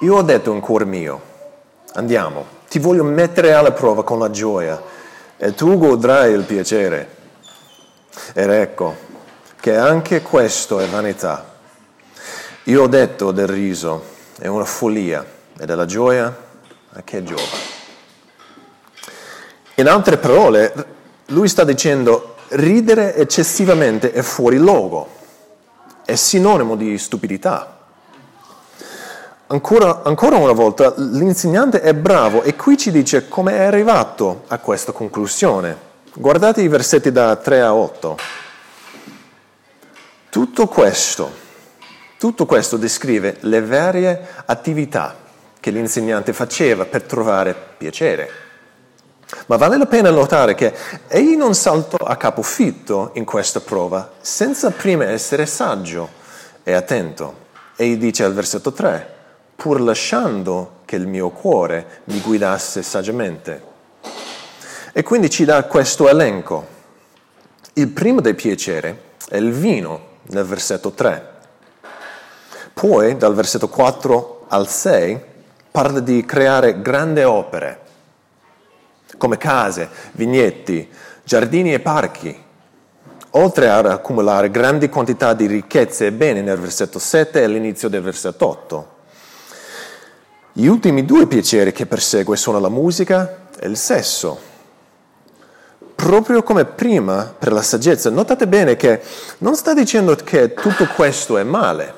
Io 0.00 0.14
ho 0.14 0.22
detto 0.22 0.52
in 0.52 0.60
cuore 0.60 0.84
mio, 0.84 1.20
andiamo, 1.96 2.46
ti 2.68 2.78
voglio 2.78 3.04
mettere 3.04 3.52
alla 3.52 3.72
prova 3.72 4.04
con 4.04 4.18
la 4.18 4.30
gioia 4.30 4.80
e 5.36 5.54
tu 5.54 5.78
godrai 5.78 6.32
il 6.32 6.44
piacere. 6.44 7.14
Ed 8.32 8.50
ecco 8.50 8.94
che 9.58 9.76
anche 9.76 10.22
questo 10.22 10.78
è 10.78 10.86
vanità. 10.86 11.54
Io 12.64 12.82
ho 12.82 12.86
detto 12.86 13.32
del 13.32 13.46
riso 13.46 14.14
è 14.38 14.46
una 14.46 14.64
follia 14.64 15.24
e 15.58 15.64
della 15.64 15.86
gioia 15.86 16.34
a 16.92 17.02
che 17.02 17.22
giova. 17.22 17.74
In 19.76 19.88
altre 19.88 20.18
parole, 20.18 20.72
lui 21.26 21.48
sta 21.48 21.64
dicendo 21.64 22.36
ridere 22.50 23.14
eccessivamente 23.14 24.12
è 24.12 24.22
fuori 24.22 24.58
luogo, 24.58 25.08
è 26.04 26.14
sinonimo 26.14 26.76
di 26.76 26.96
stupidità. 26.98 27.75
Ancora, 29.48 30.02
ancora, 30.02 30.38
una 30.38 30.50
volta 30.50 30.92
l'insegnante 30.96 31.80
è 31.80 31.94
bravo 31.94 32.42
e 32.42 32.56
qui 32.56 32.76
ci 32.76 32.90
dice 32.90 33.28
come 33.28 33.52
è 33.52 33.62
arrivato 33.62 34.42
a 34.48 34.58
questa 34.58 34.90
conclusione. 34.90 35.76
Guardate 36.14 36.62
i 36.62 36.68
versetti 36.68 37.12
da 37.12 37.36
3 37.36 37.60
a 37.60 37.72
8. 37.72 38.18
Tutto 40.30 40.66
questo, 40.66 41.30
tutto 42.18 42.44
questo 42.44 42.76
descrive 42.76 43.36
le 43.42 43.62
varie 43.62 44.26
attività 44.46 45.14
che 45.60 45.70
l'insegnante 45.70 46.32
faceva 46.32 46.84
per 46.84 47.04
trovare 47.04 47.54
piacere. 47.78 48.30
Ma 49.46 49.56
vale 49.56 49.78
la 49.78 49.86
pena 49.86 50.10
notare 50.10 50.56
che 50.56 50.74
egli 51.06 51.36
non 51.36 51.54
saltò 51.54 52.04
a 52.04 52.16
capofitto 52.16 53.12
in 53.14 53.24
questa 53.24 53.60
prova 53.60 54.10
senza 54.20 54.72
prima 54.72 55.04
essere 55.04 55.46
saggio 55.46 56.08
e 56.64 56.72
attento. 56.72 57.44
Egli 57.76 57.96
dice 57.96 58.24
al 58.24 58.34
versetto 58.34 58.72
3, 58.72 59.14
pur 59.56 59.80
lasciando 59.80 60.80
che 60.84 60.96
il 60.96 61.06
mio 61.06 61.30
cuore 61.30 62.02
mi 62.04 62.20
guidasse 62.20 62.82
saggiamente. 62.82 63.74
E 64.92 65.02
quindi 65.02 65.28
ci 65.28 65.44
dà 65.44 65.64
questo 65.64 66.08
elenco. 66.08 66.74
Il 67.72 67.88
primo 67.88 68.20
dei 68.20 68.34
piaceri 68.34 68.96
è 69.28 69.36
il 69.36 69.50
vino, 69.52 70.14
nel 70.28 70.44
versetto 70.44 70.92
3. 70.92 71.34
Poi, 72.72 73.16
dal 73.16 73.34
versetto 73.34 73.68
4 73.68 74.44
al 74.48 74.68
6, 74.68 75.20
parla 75.70 76.00
di 76.00 76.24
creare 76.24 76.80
grandi 76.80 77.22
opere, 77.22 77.80
come 79.16 79.36
case, 79.36 79.88
vignetti, 80.12 80.88
giardini 81.24 81.72
e 81.72 81.80
parchi, 81.80 82.44
oltre 83.30 83.70
ad 83.70 83.86
accumulare 83.86 84.50
grandi 84.50 84.88
quantità 84.88 85.34
di 85.34 85.46
ricchezze 85.46 86.06
e 86.06 86.12
beni 86.12 86.42
nel 86.42 86.58
versetto 86.58 86.98
7 86.98 87.40
e 87.40 87.44
all'inizio 87.44 87.88
del 87.88 88.02
versetto 88.02 88.46
8. 88.46 88.95
Gli 90.58 90.68
ultimi 90.68 91.04
due 91.04 91.26
piaceri 91.26 91.70
che 91.70 91.84
persegue 91.84 92.34
sono 92.34 92.58
la 92.58 92.70
musica 92.70 93.48
e 93.58 93.68
il 93.68 93.76
sesso. 93.76 94.40
Proprio 95.94 96.42
come 96.42 96.64
prima 96.64 97.34
per 97.38 97.52
la 97.52 97.60
saggezza, 97.60 98.08
notate 98.08 98.48
bene 98.48 98.74
che 98.74 99.02
non 99.38 99.54
sta 99.54 99.74
dicendo 99.74 100.14
che 100.14 100.54
tutto 100.54 100.86
questo 100.86 101.36
è 101.36 101.42
male. 101.42 101.92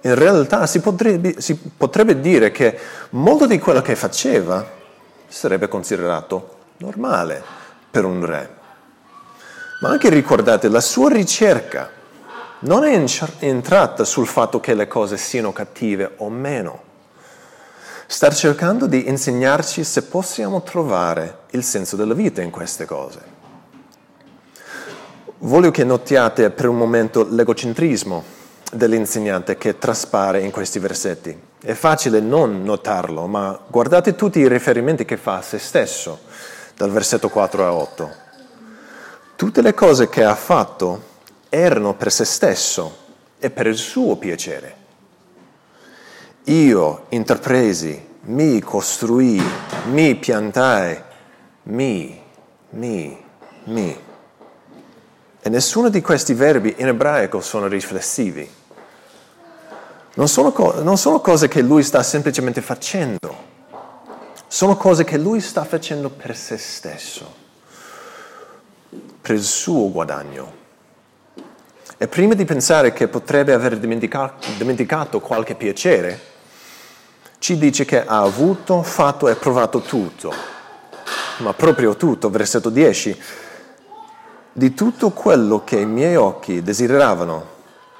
In 0.00 0.16
realtà 0.16 0.66
si 0.66 0.80
potrebbe, 0.80 1.40
si 1.40 1.56
potrebbe 1.56 2.18
dire 2.18 2.50
che 2.50 2.76
molto 3.10 3.46
di 3.46 3.60
quello 3.60 3.80
che 3.80 3.94
faceva 3.94 4.68
sarebbe 5.28 5.68
considerato 5.68 6.56
normale 6.78 7.44
per 7.88 8.04
un 8.04 8.26
re. 8.26 8.56
Ma 9.82 9.90
anche 9.90 10.08
ricordate 10.08 10.66
la 10.66 10.80
sua 10.80 11.10
ricerca 11.10 11.88
non 12.60 12.84
è 12.84 13.04
entrata 13.40 14.04
sul 14.04 14.26
fatto 14.26 14.60
che 14.60 14.74
le 14.74 14.88
cose 14.88 15.16
siano 15.16 15.52
cattive 15.52 16.12
o 16.16 16.30
meno. 16.30 16.82
Sta 18.06 18.30
cercando 18.30 18.86
di 18.86 19.08
insegnarci 19.08 19.84
se 19.84 20.04
possiamo 20.04 20.62
trovare 20.62 21.40
il 21.50 21.64
senso 21.64 21.96
della 21.96 22.14
vita 22.14 22.40
in 22.40 22.50
queste 22.50 22.86
cose. 22.86 23.34
Voglio 25.38 25.70
che 25.70 25.84
notiate 25.84 26.50
per 26.50 26.68
un 26.68 26.76
momento 26.76 27.26
l'egocentrismo 27.28 28.24
dell'insegnante 28.72 29.58
che 29.58 29.78
traspare 29.78 30.40
in 30.40 30.50
questi 30.50 30.78
versetti. 30.78 31.38
È 31.60 31.74
facile 31.74 32.20
non 32.20 32.62
notarlo, 32.62 33.26
ma 33.26 33.58
guardate 33.66 34.14
tutti 34.14 34.38
i 34.38 34.48
riferimenti 34.48 35.04
che 35.04 35.16
fa 35.16 35.36
a 35.36 35.42
se 35.42 35.58
stesso, 35.58 36.20
dal 36.74 36.90
versetto 36.90 37.28
4 37.28 37.66
a 37.66 37.72
8. 37.72 38.10
Tutte 39.36 39.60
le 39.60 39.74
cose 39.74 40.08
che 40.08 40.24
ha 40.24 40.34
fatto 40.34 41.14
erano 41.48 41.94
per 41.94 42.12
se 42.12 42.24
stesso 42.24 43.04
e 43.38 43.50
per 43.50 43.66
il 43.66 43.76
suo 43.76 44.16
piacere. 44.16 44.84
Io 46.44 47.06
intrapresi, 47.10 48.06
mi 48.22 48.60
costruì, 48.60 49.42
mi 49.90 50.14
piantai, 50.14 51.02
mi, 51.64 52.20
mi, 52.70 53.24
mi. 53.64 54.00
E 55.40 55.48
nessuno 55.48 55.88
di 55.88 56.00
questi 56.00 56.34
verbi 56.34 56.74
in 56.78 56.88
ebraico 56.88 57.40
sono 57.40 57.66
riflessivi. 57.66 58.48
Non 60.14 60.28
sono, 60.28 60.52
co- 60.52 60.82
non 60.82 60.96
sono 60.96 61.20
cose 61.20 61.48
che 61.48 61.62
lui 61.62 61.82
sta 61.82 62.02
semplicemente 62.02 62.60
facendo 62.60 63.54
sono 64.48 64.76
cose 64.76 65.04
che 65.04 65.18
lui 65.18 65.40
sta 65.40 65.64
facendo 65.64 66.08
per 66.08 66.34
se 66.36 66.56
stesso, 66.56 67.34
per 69.20 69.34
il 69.34 69.42
suo 69.42 69.90
guadagno. 69.90 70.64
E 71.98 72.08
prima 72.08 72.34
di 72.34 72.44
pensare 72.44 72.92
che 72.92 73.08
potrebbe 73.08 73.54
aver 73.54 73.78
dimenticato, 73.78 75.20
qualche 75.20 75.54
piacere, 75.54 76.20
ci 77.38 77.56
dice 77.56 77.86
che 77.86 78.04
ha 78.04 78.20
avuto, 78.20 78.82
fatto 78.82 79.28
e 79.28 79.36
provato 79.36 79.80
tutto, 79.80 80.30
ma 81.38 81.54
proprio 81.54 81.96
tutto, 81.96 82.28
versetto 82.28 82.68
10, 82.68 83.18
di 84.52 84.74
tutto 84.74 85.10
quello 85.10 85.64
che 85.64 85.78
i 85.78 85.86
miei 85.86 86.16
occhi 86.16 86.62
desideravano, 86.62 87.54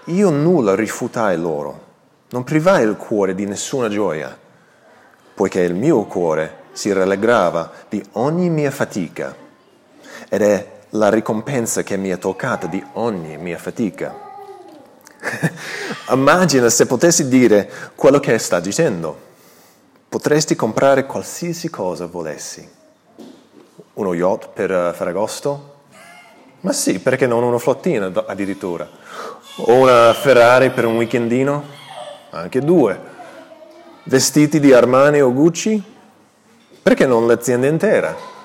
io 0.06 0.28
nulla 0.28 0.74
rifutai 0.74 1.38
loro, 1.38 1.84
non 2.30 2.44
privai 2.44 2.84
il 2.84 2.96
cuore 2.96 3.34
di 3.34 3.46
nessuna 3.46 3.88
gioia, 3.88 4.36
poiché 5.34 5.60
il 5.60 5.74
mio 5.74 6.04
cuore 6.04 6.64
si 6.72 6.92
rallegrava 6.92 7.72
di 7.88 8.04
ogni 8.12 8.50
mia 8.50 8.70
fatica. 8.70 9.34
Ed 10.28 10.42
è 10.42 10.75
la 10.96 11.10
ricompensa 11.10 11.82
che 11.82 11.96
mi 11.96 12.08
è 12.08 12.18
toccata 12.18 12.66
di 12.66 12.82
ogni 12.94 13.36
mia 13.36 13.58
fatica. 13.58 14.14
Immagina 16.10 16.68
se 16.68 16.86
potessi 16.86 17.28
dire 17.28 17.70
quello 17.94 18.18
che 18.20 18.38
sta 18.38 18.60
dicendo. 18.60 19.24
Potresti 20.08 20.54
comprare 20.54 21.04
qualsiasi 21.04 21.68
cosa 21.68 22.06
volessi. 22.06 22.66
Uno 23.94 24.14
yacht 24.14 24.48
per 24.50 24.70
uh, 24.70 24.92
Ferragosto? 24.94 25.74
Ma 26.60 26.72
sì, 26.72 27.00
perché 27.00 27.26
non 27.26 27.42
una 27.42 27.58
flottina 27.58 28.10
addirittura? 28.26 28.88
O 29.56 29.72
una 29.74 30.12
Ferrari 30.14 30.70
per 30.70 30.86
un 30.86 30.96
weekendino? 30.96 31.64
Anche 32.30 32.60
due. 32.60 33.14
Vestiti 34.04 34.60
di 34.60 34.72
Armani 34.72 35.20
o 35.20 35.32
Gucci? 35.32 35.82
Perché 36.82 37.06
non 37.06 37.26
l'azienda 37.26 37.66
intera? 37.66 38.35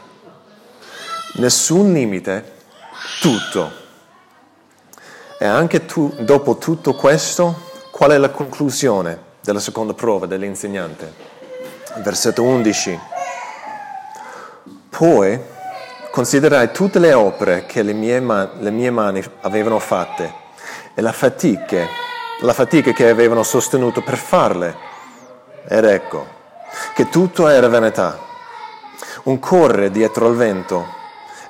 Nessun 1.34 1.94
limite, 1.94 2.56
tutto. 3.22 3.72
E 5.40 5.46
anche 5.46 5.86
tu, 5.86 6.14
dopo 6.20 6.58
tutto 6.58 6.94
questo, 6.94 7.70
qual 7.90 8.12
è 8.12 8.18
la 8.18 8.32
conclusione 8.32 9.18
della 9.42 9.62
seconda 9.62 9.94
prova 9.94 10.26
dell'insegnante? 10.26 11.14
Versetto 12.04 12.44
11. 12.44 13.00
Poi 14.90 15.40
considerai 16.12 16.72
tutte 16.74 17.00
le 17.00 17.14
opere 17.14 17.66
che 17.66 17.82
le 17.82 17.94
mie, 17.94 18.20
man- 18.20 18.52
le 18.60 18.72
mie 18.72 18.92
mani 18.92 19.24
avevano 19.42 19.80
fatte 19.80 20.34
e 20.94 21.02
la 21.02 21.14
fatica, 21.14 21.88
la 22.42 22.54
fatica 22.54 22.92
che 22.92 23.08
avevano 23.08 23.44
sostenuto 23.44 24.02
per 24.02 24.18
farle. 24.18 24.76
Ed 25.66 25.86
ecco 25.86 26.28
che 26.94 27.08
tutto 27.08 27.48
era 27.48 27.70
vanità, 27.70 28.20
un 29.24 29.40
correre 29.40 29.92
dietro 29.92 30.28
al 30.28 30.36
vento 30.36 31.00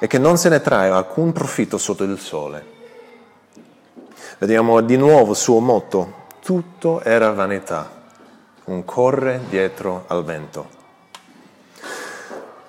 e 0.03 0.07
che 0.07 0.17
non 0.17 0.35
se 0.35 0.49
ne 0.49 0.61
trae 0.61 0.89
alcun 0.89 1.31
profitto 1.31 1.77
sotto 1.77 2.03
il 2.03 2.17
sole. 2.17 2.65
Vediamo 4.39 4.81
di 4.81 4.97
nuovo 4.97 5.31
il 5.31 5.37
suo 5.37 5.59
motto, 5.59 6.13
tutto 6.41 7.03
era 7.03 7.31
vanità, 7.33 7.87
un 8.63 8.83
corre 8.83 9.41
dietro 9.47 10.05
al 10.07 10.23
vento. 10.23 10.79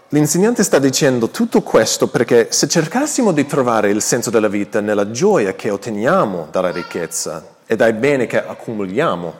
L'insegnante 0.08 0.62
sta 0.62 0.78
dicendo 0.78 1.30
tutto 1.30 1.62
questo 1.62 2.08
perché 2.08 2.52
se 2.52 2.68
cercassimo 2.68 3.32
di 3.32 3.46
trovare 3.46 3.88
il 3.88 4.02
senso 4.02 4.28
della 4.28 4.48
vita 4.48 4.82
nella 4.82 5.10
gioia 5.10 5.54
che 5.54 5.70
otteniamo 5.70 6.48
dalla 6.50 6.70
ricchezza 6.70 7.42
e 7.64 7.76
dai 7.76 7.94
beni 7.94 8.26
che 8.26 8.46
accumuliamo, 8.46 9.34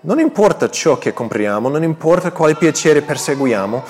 non 0.00 0.20
importa 0.20 0.68
ciò 0.68 0.98
che 0.98 1.14
compriamo, 1.14 1.70
non 1.70 1.84
importa 1.84 2.32
quali 2.32 2.54
piaceri 2.54 3.00
perseguiamo, 3.00 3.82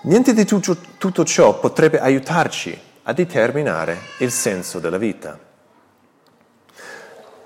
Niente 0.00 0.32
di 0.32 0.44
tutto, 0.44 0.76
tutto 0.96 1.24
ciò 1.24 1.58
potrebbe 1.58 1.98
aiutarci 1.98 2.78
a 3.02 3.12
determinare 3.12 3.98
il 4.18 4.30
senso 4.30 4.78
della 4.78 4.96
vita. 4.96 5.36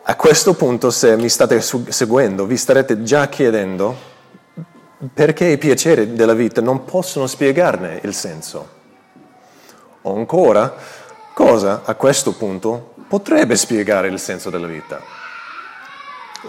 A 0.02 0.16
questo 0.16 0.52
punto, 0.54 0.90
se 0.90 1.16
mi 1.16 1.30
state 1.30 1.60
seguendo, 1.60 2.44
vi 2.44 2.58
starete 2.58 3.02
già 3.02 3.28
chiedendo 3.28 4.10
perché 5.14 5.46
i 5.46 5.58
piaceri 5.58 6.12
della 6.12 6.34
vita 6.34 6.60
non 6.60 6.84
possono 6.84 7.26
spiegarne 7.26 8.00
il 8.02 8.12
senso. 8.12 8.80
O 10.02 10.14
ancora, 10.14 10.74
cosa 11.32 11.82
a 11.84 11.94
questo 11.94 12.34
punto 12.34 12.94
potrebbe 13.08 13.56
spiegare 13.56 14.08
il 14.08 14.18
senso 14.18 14.50
della 14.50 14.66
vita? 14.66 15.00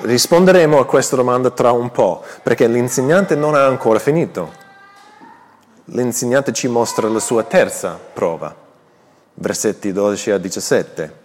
Risponderemo 0.02 0.80
a 0.80 0.86
questa 0.86 1.16
domanda 1.16 1.52
tra 1.52 1.72
un 1.72 1.92
po', 1.92 2.26
perché 2.42 2.68
l'insegnante 2.68 3.36
non 3.36 3.56
ha 3.56 3.66
ancora 3.66 4.00
finito 4.00 4.63
l'insegnante 5.86 6.54
ci 6.54 6.68
mostra 6.68 7.08
la 7.10 7.20
sua 7.20 7.44
terza 7.44 8.00
prova, 8.14 8.56
versetti 9.36 9.92
12 9.92 10.32
a 10.32 10.38
17. 10.38 11.22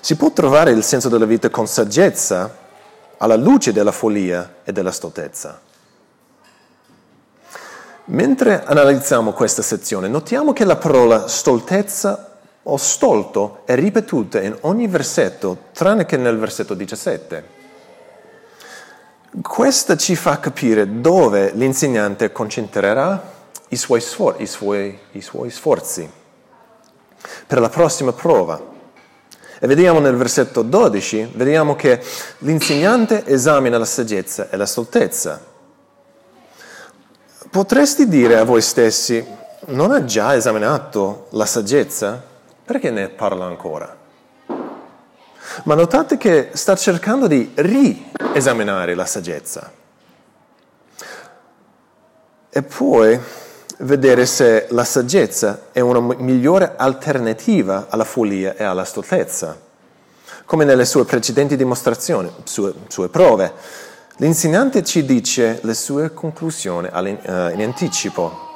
Si 0.00 0.16
può 0.16 0.30
trovare 0.32 0.72
il 0.72 0.82
senso 0.82 1.08
della 1.08 1.24
vita 1.24 1.48
con 1.48 1.66
saggezza 1.66 2.58
alla 3.18 3.36
luce 3.36 3.72
della 3.72 3.92
follia 3.92 4.56
e 4.64 4.72
della 4.72 4.90
stoltezza. 4.90 5.60
Mentre 8.06 8.64
analizziamo 8.64 9.32
questa 9.32 9.62
sezione, 9.62 10.08
notiamo 10.08 10.52
che 10.52 10.64
la 10.64 10.76
parola 10.76 11.28
stoltezza 11.28 12.38
o 12.64 12.76
stolto 12.76 13.62
è 13.64 13.76
ripetuta 13.76 14.40
in 14.40 14.56
ogni 14.62 14.88
versetto, 14.88 15.66
tranne 15.72 16.04
che 16.04 16.16
nel 16.16 16.36
versetto 16.36 16.74
17. 16.74 17.60
Questo 19.40 19.96
ci 19.96 20.14
fa 20.14 20.38
capire 20.40 21.00
dove 21.00 21.52
l'insegnante 21.54 22.32
concentrerà 22.32 23.30
i 23.68 23.76
suoi, 23.76 24.02
sfor- 24.02 24.38
i, 24.38 24.46
suoi, 24.46 24.98
i 25.12 25.22
suoi, 25.22 25.48
sforzi 25.48 26.06
per 27.46 27.58
la 27.58 27.70
prossima 27.70 28.12
prova. 28.12 28.60
E 29.58 29.66
vediamo 29.66 30.00
nel 30.00 30.16
versetto 30.16 30.60
12, 30.60 31.30
vediamo 31.34 31.74
che 31.76 32.02
l'insegnante 32.38 33.24
esamina 33.24 33.78
la 33.78 33.86
saggezza 33.86 34.50
e 34.50 34.56
la 34.58 34.66
stoltezza. 34.66 35.40
Potresti 37.50 38.08
dire 38.08 38.36
a 38.36 38.44
voi 38.44 38.60
stessi, 38.60 39.24
non 39.68 39.92
ha 39.92 40.04
già 40.04 40.34
esaminato 40.34 41.28
la 41.30 41.46
saggezza? 41.46 42.22
Perché 42.66 42.90
ne 42.90 43.08
parla 43.08 43.46
ancora? 43.46 44.01
Ma 45.64 45.74
notate 45.74 46.16
che 46.16 46.50
sta 46.52 46.74
cercando 46.76 47.26
di 47.26 47.52
riesaminare 47.54 48.94
la 48.94 49.06
saggezza. 49.06 49.70
E 52.50 52.62
poi 52.62 53.18
vedere 53.78 54.26
se 54.26 54.66
la 54.70 54.84
saggezza 54.84 55.68
è 55.72 55.80
una 55.80 56.00
migliore 56.00 56.74
alternativa 56.76 57.86
alla 57.88 58.04
follia 58.04 58.54
e 58.54 58.64
alla 58.64 58.84
stoltezza. 58.84 59.58
Come 60.44 60.64
nelle 60.64 60.84
sue 60.84 61.04
precedenti 61.04 61.56
dimostrazioni, 61.56 62.30
sue, 62.44 62.74
sue 62.88 63.08
prove, 63.08 63.52
l'insegnante 64.16 64.84
ci 64.84 65.04
dice 65.04 65.60
le 65.62 65.74
sue 65.74 66.12
conclusioni 66.12 66.88
in 66.92 67.62
anticipo. 67.62 68.50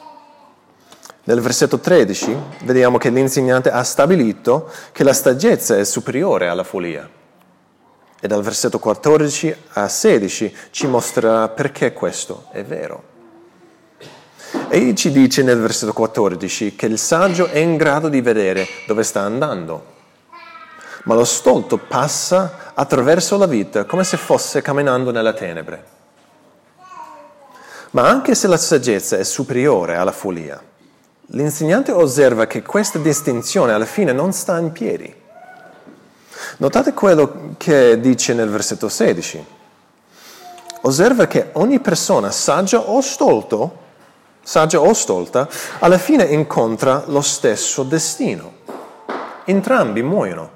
Nel 1.29 1.41
versetto 1.41 1.81
13 1.81 2.37
vediamo 2.62 2.99
che 2.99 3.11
l'insegnante 3.11 3.69
ha 3.69 3.83
stabilito 3.83 4.71
che 4.93 5.03
la 5.03 5.12
saggezza 5.12 5.77
è 5.77 5.85
superiore 5.85 6.47
alla 6.47 6.62
follia. 6.62 7.09
E 8.21 8.29
dal 8.29 8.43
versetto 8.43 8.79
14 8.79 9.57
a 9.73 9.89
16 9.89 10.57
ci 10.71 10.87
mostrerà 10.87 11.49
perché 11.49 11.93
questo 11.93 12.47
è 12.53 12.62
vero. 12.62 13.03
Egli 14.69 14.95
ci 14.95 15.11
dice 15.11 15.43
nel 15.43 15.59
versetto 15.59 15.93
14 15.93 16.77
che 16.77 16.87
il 16.87 16.97
saggio 16.97 17.47
è 17.47 17.59
in 17.59 17.77
grado 17.77 18.09
di 18.09 18.21
vedere 18.21 18.65
dove 18.87 19.03
sta 19.03 19.23
andando, 19.23 19.85
ma 21.07 21.15
lo 21.17 21.25
stolto 21.25 21.77
passa 21.77 22.71
attraverso 22.73 23.37
la 23.37 23.47
vita 23.47 23.85
come 23.85 24.05
se 24.05 24.17
fosse 24.17 24.62
camminando 24.62 25.11
nella 25.11 25.33
tenebre. 25.33 25.85
Ma 27.91 28.07
anche 28.09 28.37
se 28.37 28.47
la 28.47 28.57
saggezza 28.57 29.17
è 29.17 29.25
superiore 29.25 29.97
alla 29.97 30.12
follia, 30.12 30.75
L'insegnante 31.31 31.91
osserva 31.91 32.47
che 32.47 32.62
questa 32.62 32.99
distinzione 32.99 33.73
alla 33.73 33.85
fine 33.85 34.12
non 34.12 34.33
sta 34.33 34.59
in 34.59 34.71
piedi. 34.71 35.12
Notate 36.59 36.93
quello 36.93 37.55
che 37.57 37.99
dice 38.01 38.33
nel 38.33 38.49
versetto 38.49 38.89
16. 38.89 39.45
Osserva 40.83 41.27
che 41.27 41.51
ogni 41.55 41.81
persona 41.81 42.31
saggia 42.31 42.79
o 42.79 43.01
stolto, 43.01 43.79
saggia 44.43 44.81
o 44.81 44.93
stolta, 44.93 45.49
alla 45.81 45.99
fine 45.99 46.25
incontra 46.25 47.03
lo 47.07 47.21
stesso 47.23 47.83
destino. 47.83 48.53
Entrambi 49.45 50.03
muoiono. 50.03 50.51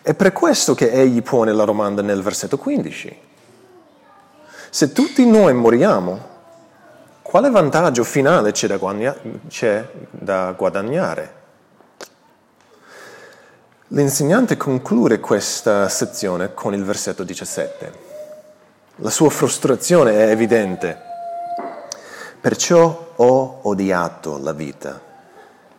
È 0.00 0.14
per 0.14 0.32
questo 0.32 0.74
che 0.74 0.90
egli 0.90 1.22
pone 1.22 1.52
la 1.52 1.64
domanda 1.64 2.00
nel 2.00 2.22
versetto 2.22 2.56
15. 2.56 3.18
Se 4.70 4.92
tutti 4.92 5.26
noi 5.26 5.52
moriamo, 5.52 6.29
quale 7.30 7.48
vantaggio 7.48 8.02
finale 8.02 8.50
c'è 8.50 8.66
da, 8.66 8.76
guadagna- 8.76 9.16
c'è 9.46 9.88
da 10.10 10.50
guadagnare? 10.50 11.34
L'insegnante 13.92 14.56
conclude 14.56 15.20
questa 15.20 15.88
sezione 15.88 16.54
con 16.54 16.74
il 16.74 16.82
versetto 16.82 17.22
17. 17.22 17.92
La 18.96 19.10
sua 19.10 19.30
frustrazione 19.30 20.10
è 20.10 20.30
evidente. 20.30 21.00
Perciò 22.40 23.12
ho 23.14 23.58
odiato 23.62 24.40
la 24.42 24.52
vita, 24.52 25.00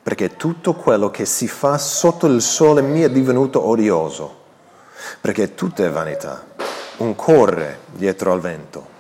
perché 0.02 0.38
tutto 0.38 0.76
quello 0.76 1.12
che 1.12 1.26
si 1.26 1.50
fa 1.50 1.78
sotto 1.78 2.28
il 2.28 2.42
sole 2.42 2.82
mi 2.82 3.02
è 3.02 3.10
divenuto 3.10 3.68
odioso, 3.68 4.38
perché 5.20 5.54
tutto 5.54 5.84
è 5.84 5.90
vanità, 5.90 6.46
un 7.00 7.14
corre 7.14 7.80
dietro 7.92 8.32
al 8.32 8.40
vento. 8.40 9.00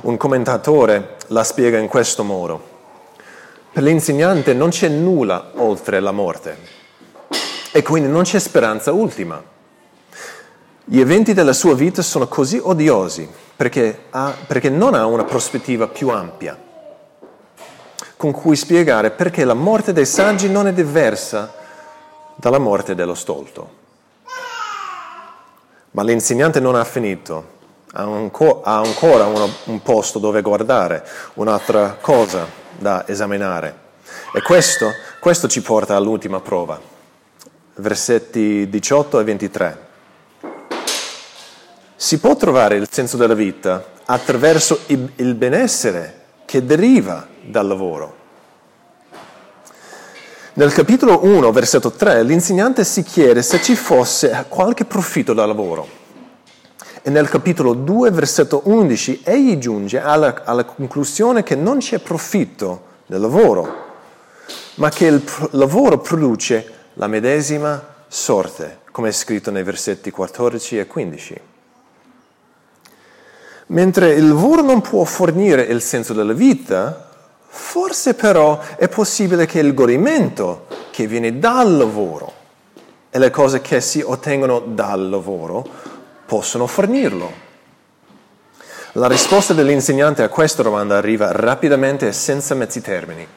Un 0.00 0.16
commentatore 0.16 1.16
la 1.28 1.44
spiega 1.44 1.78
in 1.78 1.86
questo 1.86 2.24
modo. 2.24 2.70
Per 3.72 3.82
l'insegnante 3.82 4.52
non 4.54 4.70
c'è 4.70 4.88
nulla 4.88 5.52
oltre 5.54 6.00
la 6.00 6.12
morte 6.12 6.56
e 7.70 7.82
quindi 7.82 8.08
non 8.08 8.22
c'è 8.22 8.38
speranza 8.38 8.92
ultima. 8.92 9.42
Gli 10.84 11.00
eventi 11.00 11.32
della 11.32 11.52
sua 11.52 11.74
vita 11.74 12.02
sono 12.02 12.26
così 12.26 12.58
odiosi 12.60 13.28
perché, 13.54 14.04
ha, 14.10 14.34
perché 14.46 14.68
non 14.68 14.94
ha 14.94 15.06
una 15.06 15.24
prospettiva 15.24 15.86
più 15.86 16.08
ampia 16.08 16.58
con 18.22 18.30
cui 18.30 18.54
spiegare 18.54 19.10
perché 19.10 19.44
la 19.44 19.54
morte 19.54 19.92
dei 19.92 20.06
saggi 20.06 20.48
non 20.48 20.68
è 20.68 20.72
diversa 20.72 21.52
dalla 22.36 22.58
morte 22.60 22.94
dello 22.94 23.14
stolto. 23.14 23.70
Ma 25.90 26.04
l'insegnante 26.04 26.60
non 26.60 26.76
ha 26.76 26.84
finito, 26.84 27.44
ha, 27.92 28.78
ancora 28.78 29.26
un 29.26 29.82
posto 29.82 30.18
dove 30.18 30.42
guardare, 30.42 31.04
un'altra 31.34 31.98
cosa 32.00 32.46
da 32.78 33.06
esaminare. 33.06 33.80
E 34.34 34.42
questo, 34.42 34.92
questo 35.20 35.48
ci 35.48 35.60
porta 35.60 35.96
all'ultima 35.96 36.40
prova, 36.40 36.80
versetti 37.76 38.68
18 38.68 39.20
e 39.20 39.24
23. 39.24 39.78
Si 41.96 42.18
può 42.18 42.34
trovare 42.34 42.76
il 42.76 42.88
senso 42.90 43.16
della 43.16 43.34
vita 43.34 43.84
attraverso 44.06 44.80
il 44.86 45.34
benessere 45.34 46.20
che 46.44 46.64
deriva 46.64 47.26
dal 47.42 47.66
lavoro. 47.66 48.20
Nel 50.54 50.72
capitolo 50.72 51.24
1, 51.24 51.50
versetto 51.50 51.92
3, 51.92 52.22
l'insegnante 52.24 52.84
si 52.84 53.02
chiede 53.02 53.40
se 53.42 53.62
ci 53.62 53.74
fosse 53.74 54.44
qualche 54.48 54.84
profitto 54.84 55.32
dal 55.32 55.46
lavoro. 55.46 56.00
E 57.04 57.10
nel 57.10 57.28
capitolo 57.28 57.74
2, 57.74 58.10
versetto 58.12 58.62
11, 58.64 59.22
egli 59.24 59.58
giunge 59.58 60.00
alla, 60.00 60.44
alla 60.44 60.64
conclusione 60.64 61.42
che 61.42 61.56
non 61.56 61.78
c'è 61.78 61.98
profitto 61.98 62.90
nel 63.06 63.20
lavoro, 63.20 63.86
ma 64.76 64.88
che 64.88 65.06
il 65.06 65.22
lavoro 65.50 65.98
produce 65.98 66.72
la 66.94 67.08
medesima 67.08 67.82
sorte, 68.06 68.82
come 68.92 69.08
è 69.08 69.12
scritto 69.12 69.50
nei 69.50 69.64
versetti 69.64 70.12
14 70.12 70.78
e 70.78 70.86
15. 70.86 71.40
Mentre 73.66 74.12
il 74.12 74.28
lavoro 74.28 74.62
non 74.62 74.80
può 74.80 75.02
fornire 75.02 75.62
il 75.62 75.80
senso 75.80 76.12
della 76.12 76.34
vita, 76.34 77.08
forse 77.48 78.14
però 78.14 78.60
è 78.76 78.86
possibile 78.88 79.46
che 79.46 79.58
il 79.58 79.74
godimento 79.74 80.66
che 80.92 81.08
viene 81.08 81.40
dal 81.40 81.76
lavoro 81.76 82.32
e 83.10 83.18
le 83.18 83.30
cose 83.30 83.60
che 83.60 83.80
si 83.80 84.00
ottengono 84.00 84.60
dal 84.60 85.08
lavoro 85.08 85.66
possono 86.32 86.66
fornirlo. 86.66 87.30
La 88.92 89.06
risposta 89.06 89.52
dell'insegnante 89.52 90.22
a 90.22 90.30
questa 90.30 90.62
domanda 90.62 90.96
arriva 90.96 91.30
rapidamente 91.30 92.08
e 92.08 92.12
senza 92.12 92.54
mezzi 92.54 92.80
termini. 92.80 93.28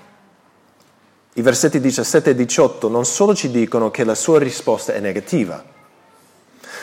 I 1.33 1.41
versetti 1.41 1.81
17 1.81 2.29
e 2.29 2.35
18 2.35 2.87
non 2.87 3.03
solo 3.03 3.35
ci 3.35 3.51
dicono 3.51 3.91
che 3.91 4.05
la 4.05 4.15
sua 4.15 4.39
risposta 4.39 4.93
è 4.93 5.01
negativa, 5.01 5.61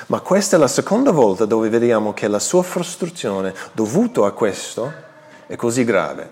ma 0.08 0.20
questa 0.20 0.56
è 0.56 0.58
la 0.58 0.68
seconda 0.68 1.12
volta 1.12 1.46
dove 1.46 1.70
vediamo 1.70 2.12
che 2.12 2.28
la 2.28 2.40
sua 2.40 2.62
frustrazione 2.62 3.54
dovuta 3.72 4.26
a 4.26 4.32
questo 4.32 4.92
è 5.46 5.56
così 5.56 5.82
grave. 5.82 6.28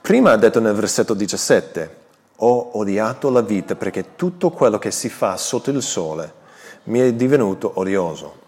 Prima 0.00 0.32
ha 0.32 0.36
detto 0.36 0.60
nel 0.60 0.72
versetto 0.72 1.12
17, 1.12 1.96
ho 2.36 2.78
odiato 2.78 3.28
la 3.28 3.42
vita 3.42 3.74
perché 3.74 4.16
tutto 4.16 4.48
quello 4.48 4.78
che 4.78 4.90
si 4.90 5.10
fa 5.10 5.36
sotto 5.36 5.68
il 5.68 5.82
sole 5.82 6.38
mi 6.84 7.00
è 7.00 7.12
divenuto 7.12 7.72
odioso. 7.74 8.38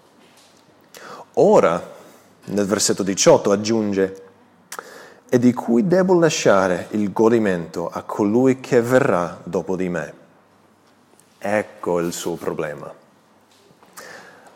Ora, 1.35 1.91
nel 2.45 2.67
versetto 2.67 3.03
18, 3.03 3.51
aggiunge, 3.51 4.23
e 5.29 5.39
di 5.39 5.53
cui 5.53 5.87
devo 5.87 6.19
lasciare 6.19 6.89
il 6.91 7.13
godimento 7.13 7.89
a 7.89 8.03
colui 8.03 8.61
che 8.61 8.83
verrà 8.83 9.41
dopo 9.43 9.77
di 9.77 9.89
me. 9.89 10.15
Ecco 11.39 12.01
il 12.01 12.13
suo 12.13 12.35
problema 12.35 13.01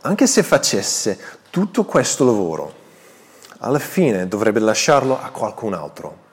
anche 0.06 0.28
se 0.28 0.44
facesse 0.44 1.18
tutto 1.50 1.84
questo 1.84 2.24
lavoro, 2.24 2.74
alla 3.58 3.80
fine 3.80 4.28
dovrebbe 4.28 4.60
lasciarlo 4.60 5.20
a 5.20 5.30
qualcun 5.30 5.74
altro. 5.74 6.24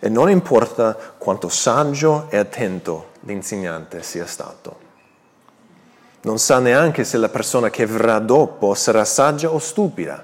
E 0.00 0.08
non 0.08 0.30
importa 0.30 0.94
quanto 1.16 1.48
saggio 1.48 2.26
e 2.28 2.38
attento 2.38 3.10
l'insegnante 3.20 4.02
sia 4.02 4.26
stato. 4.26 4.88
Non 6.22 6.38
sa 6.38 6.58
neanche 6.58 7.04
se 7.04 7.16
la 7.16 7.30
persona 7.30 7.70
che 7.70 7.86
verrà 7.86 8.18
dopo 8.18 8.74
sarà 8.74 9.04
saggia 9.04 9.50
o 9.50 9.58
stupida. 9.58 10.22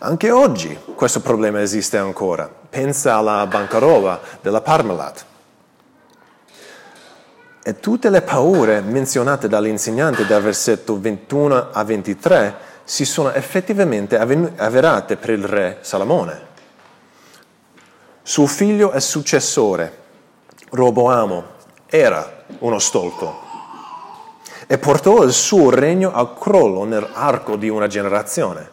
Anche 0.00 0.30
oggi 0.30 0.78
questo 0.94 1.20
problema 1.20 1.60
esiste 1.60 1.98
ancora. 1.98 2.50
Pensa 2.68 3.16
alla 3.16 3.46
bancarola 3.46 4.18
della 4.40 4.62
Parmalat 4.62 5.24
e 7.62 7.80
tutte 7.80 8.10
le 8.10 8.22
paure 8.22 8.80
menzionate 8.80 9.48
dall'insegnante 9.48 10.24
dal 10.24 10.40
versetto 10.40 11.00
21 11.00 11.70
a 11.72 11.82
23 11.82 12.56
si 12.84 13.04
sono 13.04 13.32
effettivamente 13.32 14.16
avverate 14.16 15.16
per 15.16 15.30
il 15.30 15.44
re 15.44 15.78
Salomone. 15.80 16.54
Suo 18.22 18.46
figlio 18.46 18.92
e 18.92 19.00
successore, 19.00 19.98
Roboamo, 20.70 21.44
era 21.86 22.44
uno 22.60 22.78
stolto 22.78 23.45
e 24.66 24.78
portò 24.78 25.22
il 25.22 25.32
suo 25.32 25.70
regno 25.70 26.12
al 26.12 26.36
crollo 26.38 26.84
nell'arco 26.84 27.56
di 27.56 27.68
una 27.68 27.86
generazione. 27.86 28.70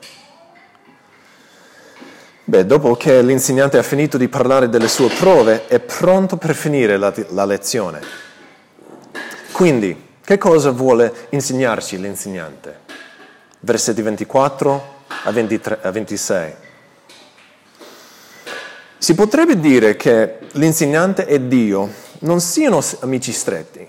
Beh, 2.45 2.65
dopo 2.65 2.95
che 2.95 3.21
l'insegnante 3.21 3.77
ha 3.77 3.83
finito 3.83 4.17
di 4.17 4.27
parlare 4.27 4.67
delle 4.69 4.89
sue 4.89 5.07
prove, 5.07 5.67
è 5.67 5.79
pronto 5.79 6.35
per 6.35 6.55
finire 6.55 6.97
la, 6.97 7.13
la 7.29 7.45
lezione. 7.45 8.01
Quindi, 9.53 10.11
che 10.25 10.37
cosa 10.37 10.71
vuole 10.71 11.27
insegnarci 11.29 11.99
l'insegnante? 11.99 12.79
Versetti 13.59 14.01
24 14.01 14.93
a, 15.23 15.31
23, 15.31 15.79
a 15.81 15.91
26. 15.91 16.53
Si 18.97 19.15
potrebbe 19.15 19.59
dire 19.59 19.95
che 19.95 20.39
l'insegnante 20.53 21.25
e 21.25 21.47
Dio 21.47 21.89
non 22.19 22.41
siano 22.41 22.81
amici 23.01 23.31
stretti. 23.31 23.87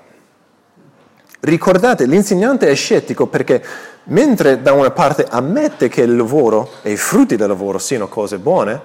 Ricordate, 1.44 2.06
l'insegnante 2.06 2.70
è 2.70 2.74
scettico 2.74 3.26
perché 3.26 3.62
mentre 4.04 4.62
da 4.62 4.72
una 4.72 4.90
parte 4.92 5.26
ammette 5.28 5.88
che 5.88 6.00
il 6.00 6.16
lavoro 6.16 6.70
e 6.80 6.92
i 6.92 6.96
frutti 6.96 7.36
del 7.36 7.48
lavoro 7.48 7.76
siano 7.76 8.08
cose 8.08 8.38
buone, 8.38 8.80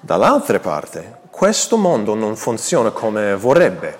dall'altra 0.00 0.58
parte 0.58 1.18
questo 1.30 1.76
mondo 1.76 2.14
non 2.14 2.34
funziona 2.34 2.90
come 2.90 3.36
vorrebbe. 3.36 3.98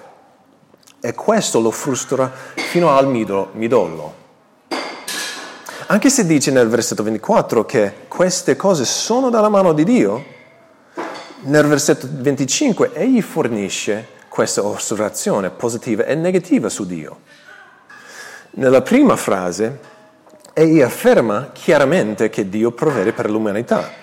E 1.01 1.15
questo 1.15 1.61
lo 1.61 1.71
frustra 1.71 2.29
fino 2.55 2.91
al 2.91 3.07
midollo. 3.09 4.15
Anche 5.87 6.11
se 6.11 6.27
dice 6.27 6.51
nel 6.51 6.67
versetto 6.67 7.05
24 7.05 7.65
che 7.65 7.93
queste 8.09 8.57
cose 8.57 8.85
sono 8.85 9.31
dalla 9.31 9.49
mano 9.49 9.73
di 9.73 9.85
Dio, 9.85 10.25
nel 11.43 11.67
versetto 11.67 12.09
25 12.11 12.91
egli 12.95 13.23
fornisce 13.23 14.09
questa 14.29 14.65
osservazione 14.65 15.51
positiva 15.51 16.03
e 16.03 16.17
negativa 16.17 16.69
su 16.69 16.85
Dio. 16.85 17.19
Nella 18.55 18.83
prima 18.83 19.17
frase 19.17 19.81
egli 20.53 20.81
afferma 20.81 21.51
chiaramente 21.53 22.31
che 22.31 22.49
Dio 22.49 22.71
provvede 22.71 23.13
per 23.13 23.31
l'umanità 23.31 24.03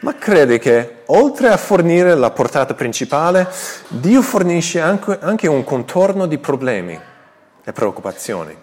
ma 0.00 0.14
crede 0.14 0.58
che 0.58 1.02
oltre 1.06 1.48
a 1.48 1.56
fornire 1.56 2.14
la 2.14 2.30
portata 2.30 2.74
principale, 2.74 3.48
Dio 3.88 4.22
fornisce 4.22 4.80
anche, 4.80 5.18
anche 5.20 5.48
un 5.48 5.64
contorno 5.64 6.26
di 6.26 6.38
problemi 6.38 6.98
e 7.64 7.72
preoccupazioni. 7.72 8.56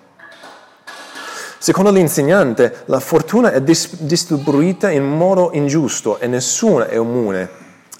Secondo 1.57 1.91
l'insegnante, 1.91 2.83
la 2.85 2.99
fortuna 2.99 3.51
è 3.51 3.61
dis- 3.61 4.01
distribuita 4.01 4.91
in 4.91 5.03
modo 5.03 5.49
ingiusto 5.53 6.19
e 6.19 6.27
nessuno 6.27 6.85
è 6.85 6.95
immune 6.95 7.49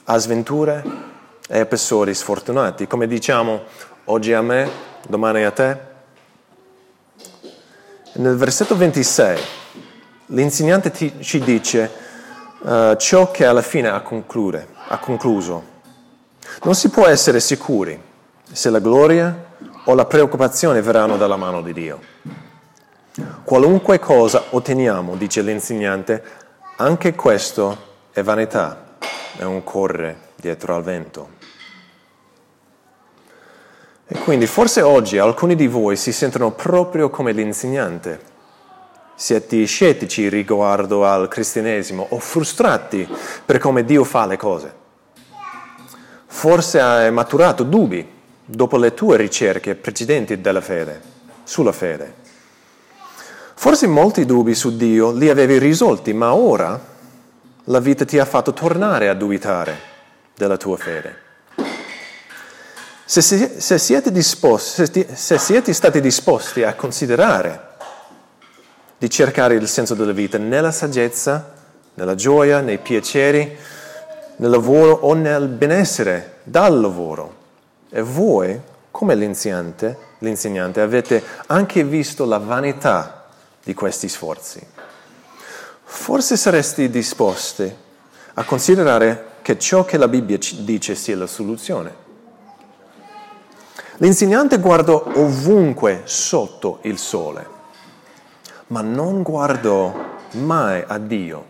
a 0.06 0.18
sventure 0.18 0.84
e 1.50 1.60
episodi 1.60 2.14
sfortunati. 2.14 2.88
Come 2.88 3.08
diciamo, 3.08 3.64
oggi 4.06 4.34
a 4.34 4.42
me, 4.42 4.70
domani 5.08 5.44
a 5.44 5.52
te. 5.52 5.94
Nel 8.18 8.36
versetto 8.36 8.76
26 8.76 9.40
l'insegnante 10.28 10.92
ti, 10.92 11.14
ci 11.22 11.40
dice 11.40 11.92
uh, 12.60 12.96
ciò 12.96 13.30
che 13.32 13.46
alla 13.46 13.62
fine 13.62 13.90
ha, 13.90 14.02
conclude, 14.02 14.68
ha 14.88 14.98
concluso. 15.00 15.64
Non 16.64 16.76
si 16.76 16.90
può 16.90 17.08
essere 17.08 17.40
sicuri 17.40 18.00
se 18.52 18.70
la 18.70 18.80
gloria 18.80 19.54
o 19.86 19.94
la 19.94 20.06
preoccupazione 20.06 20.82
verranno 20.82 21.18
dalla 21.18 21.36
mano 21.36 21.62
di 21.62 21.74
Dio. 21.74 22.00
Qualunque 23.44 24.00
cosa 24.00 24.46
otteniamo, 24.50 25.16
dice 25.16 25.42
l'insegnante, 25.42 26.24
Anche 26.78 27.16
questo 27.16 27.78
è 28.12 28.22
vanità, 28.22 28.98
è 29.38 29.44
un 29.44 29.64
correre 29.64 30.32
dietro 30.36 30.76
al 30.76 30.84
vento. 30.84 31.35
E 34.08 34.20
quindi 34.20 34.46
forse 34.46 34.82
oggi 34.82 35.18
alcuni 35.18 35.56
di 35.56 35.68
voi 35.68 35.96
si 35.96 36.12
sentono 36.12 36.52
proprio 36.52 37.10
come 37.10 37.32
l'insegnante. 37.32 38.34
Siete 39.16 39.66
scettici 39.66 40.30
riguardo 40.30 41.06
al 41.06 41.28
cristianesimo 41.28 42.06
o 42.10 42.20
frustrati 42.20 43.08
per 43.44 43.58
come 43.58 43.84
Dio 43.84 44.04
fa 44.04 44.28
le 44.28 44.38
cose. 44.38 44.74
Forse 46.28 46.80
hai 46.80 47.12
maturato 47.12 47.64
dubbi 47.64 48.08
dopo 48.46 48.78
le 48.78 48.94
tue 48.94 49.18
ricerche 49.18 49.74
precedenti 49.74 50.40
della 50.40 50.62
fede, 50.62 51.02
sulla 51.44 51.72
fede. 51.72 52.14
Forse 53.56 53.88
molti 53.88 54.26
dubbi 54.26 54.54
su 54.54 54.76
Dio 54.76 55.12
li 55.12 55.30
avevi 55.30 55.58
risolti, 55.58 56.14
ma 56.14 56.36
ora 56.36 56.80
la 57.64 57.80
vita 57.80 58.06
ti 58.06 58.20
ha 58.20 58.26
fatto 58.26 58.54
tornare 58.54 59.10
a 59.10 59.16
dubitare 59.16 59.80
della 60.36 60.58
tua 60.58 60.78
fede. 60.78 61.24
Se, 63.08 63.22
se, 63.22 63.78
siete, 63.78 64.12
disposti, 64.12 65.06
se 65.14 65.38
siete 65.38 65.74
stati 65.74 66.02
disposti 66.02 66.64
a 66.64 66.74
considerare 66.74 67.74
di 68.98 69.08
cercare 69.12 69.54
il 69.54 69.68
senso 69.68 69.94
della 69.94 70.12
vita 70.12 70.40
nella 70.40 70.72
saggezza, 70.72 71.54
nella 71.94 72.16
gioia, 72.16 72.62
nei 72.62 72.80
piaceri, 72.80 73.56
nel 74.38 74.50
lavoro 74.50 74.92
o 74.92 75.14
nel 75.14 75.48
benessere 75.48 76.38
dal 76.44 76.80
lavoro, 76.82 77.36
e 77.92 78.02
voi, 78.02 78.60
come 78.90 79.14
l'insegnante, 79.14 79.98
l'insegnante 80.20 80.82
avete 80.82 81.24
anche 81.46 81.84
visto 81.84 82.26
la 82.26 82.40
vanità 82.40 83.28
di 83.64 83.76
questi 83.76 84.10
sforzi. 84.10 84.66
Forse 85.84 86.38
saresti 86.38 86.90
disposti 86.90 87.72
a 88.34 88.44
considerare 88.44 89.34
che 89.44 89.60
ciò 89.60 89.86
che 89.86 89.98
la 89.98 90.08
Bibbia 90.08 90.40
dice 90.62 90.96
sia 90.96 91.16
la 91.16 91.28
soluzione. 91.28 92.05
L'insegnante 93.98 94.60
guardò 94.60 95.04
ovunque 95.16 96.02
sotto 96.04 96.80
il 96.82 96.98
sole, 96.98 97.48
ma 98.68 98.82
non 98.82 99.22
guardò 99.22 99.94
mai 100.32 100.84
a 100.86 100.98
Dio 100.98 101.46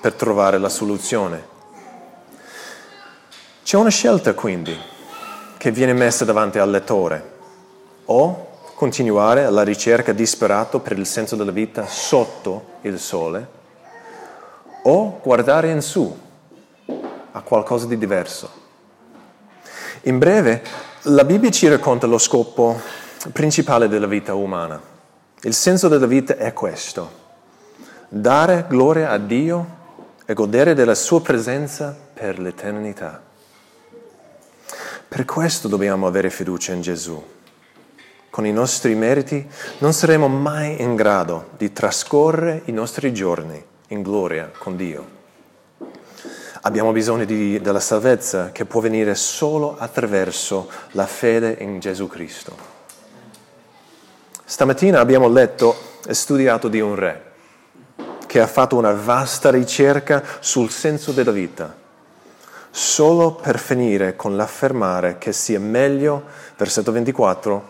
per 0.00 0.14
trovare 0.14 0.58
la 0.58 0.68
soluzione. 0.68 1.56
C'è 3.64 3.76
una 3.76 3.90
scelta 3.90 4.32
quindi 4.34 4.76
che 5.56 5.70
viene 5.72 5.92
messa 5.92 6.24
davanti 6.24 6.58
al 6.58 6.70
lettore. 6.70 7.36
O 8.06 8.46
continuare 8.76 9.44
alla 9.44 9.64
ricerca 9.64 10.12
disperata 10.12 10.78
per 10.78 10.96
il 10.96 11.04
senso 11.04 11.34
della 11.34 11.50
vita 11.50 11.84
sotto 11.88 12.76
il 12.82 13.00
sole 13.00 13.56
o 14.82 15.18
guardare 15.20 15.70
in 15.70 15.82
su 15.82 16.16
a 17.32 17.40
qualcosa 17.40 17.86
di 17.86 17.98
diverso. 17.98 18.48
In 20.02 20.18
breve, 20.18 20.62
la 21.08 21.24
Bibbia 21.24 21.50
ci 21.50 21.68
racconta 21.68 22.06
lo 22.06 22.18
scopo 22.18 22.78
principale 23.32 23.88
della 23.88 24.06
vita 24.06 24.34
umana. 24.34 24.80
Il 25.42 25.54
senso 25.54 25.88
della 25.88 26.06
vita 26.06 26.36
è 26.36 26.52
questo, 26.52 27.10
dare 28.08 28.66
gloria 28.68 29.10
a 29.10 29.18
Dio 29.18 29.76
e 30.26 30.34
godere 30.34 30.74
della 30.74 30.94
sua 30.94 31.22
presenza 31.22 31.96
per 32.12 32.38
l'eternità. 32.38 33.22
Per 35.08 35.24
questo 35.24 35.68
dobbiamo 35.68 36.06
avere 36.06 36.28
fiducia 36.28 36.72
in 36.72 36.82
Gesù 36.82 37.22
con 38.30 38.44
i 38.44 38.52
nostri 38.52 38.94
meriti, 38.94 39.48
non 39.78 39.92
saremo 39.92 40.28
mai 40.28 40.80
in 40.80 40.94
grado 40.94 41.48
di 41.56 41.72
trascorrere 41.72 42.62
i 42.66 42.72
nostri 42.72 43.12
giorni 43.12 43.60
in 43.88 44.02
gloria 44.02 44.52
con 44.56 44.76
Dio. 44.76 45.17
Abbiamo 46.68 46.92
bisogno 46.92 47.24
di, 47.24 47.58
della 47.62 47.80
salvezza 47.80 48.52
che 48.52 48.66
può 48.66 48.82
venire 48.82 49.14
solo 49.14 49.76
attraverso 49.78 50.68
la 50.90 51.06
fede 51.06 51.56
in 51.60 51.80
Gesù 51.80 52.08
Cristo. 52.08 52.54
Stamattina 54.44 55.00
abbiamo 55.00 55.28
letto 55.28 55.74
e 56.06 56.12
studiato 56.12 56.68
di 56.68 56.80
un 56.80 56.94
re 56.94 57.22
che 58.26 58.42
ha 58.42 58.46
fatto 58.46 58.76
una 58.76 58.92
vasta 58.92 59.50
ricerca 59.50 60.22
sul 60.40 60.68
senso 60.68 61.12
della 61.12 61.30
vita, 61.30 61.74
solo 62.68 63.32
per 63.32 63.58
finire 63.58 64.14
con 64.14 64.36
l'affermare 64.36 65.16
che 65.16 65.32
sia 65.32 65.58
meglio, 65.58 66.22
versetto 66.54 66.92
24, 66.92 67.68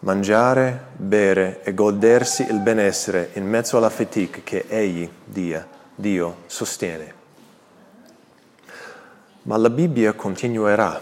mangiare, 0.00 0.86
bere 0.96 1.60
e 1.62 1.72
godersi 1.74 2.44
il 2.50 2.58
benessere 2.58 3.30
in 3.34 3.46
mezzo 3.46 3.76
alla 3.76 3.88
fatica 3.88 4.40
che 4.42 4.64
egli, 4.66 5.08
Dio, 5.24 5.64
Dio 5.94 6.38
sostiene. 6.46 7.19
Ma 9.42 9.56
la 9.56 9.70
Bibbia 9.70 10.12
continuerà 10.12 11.00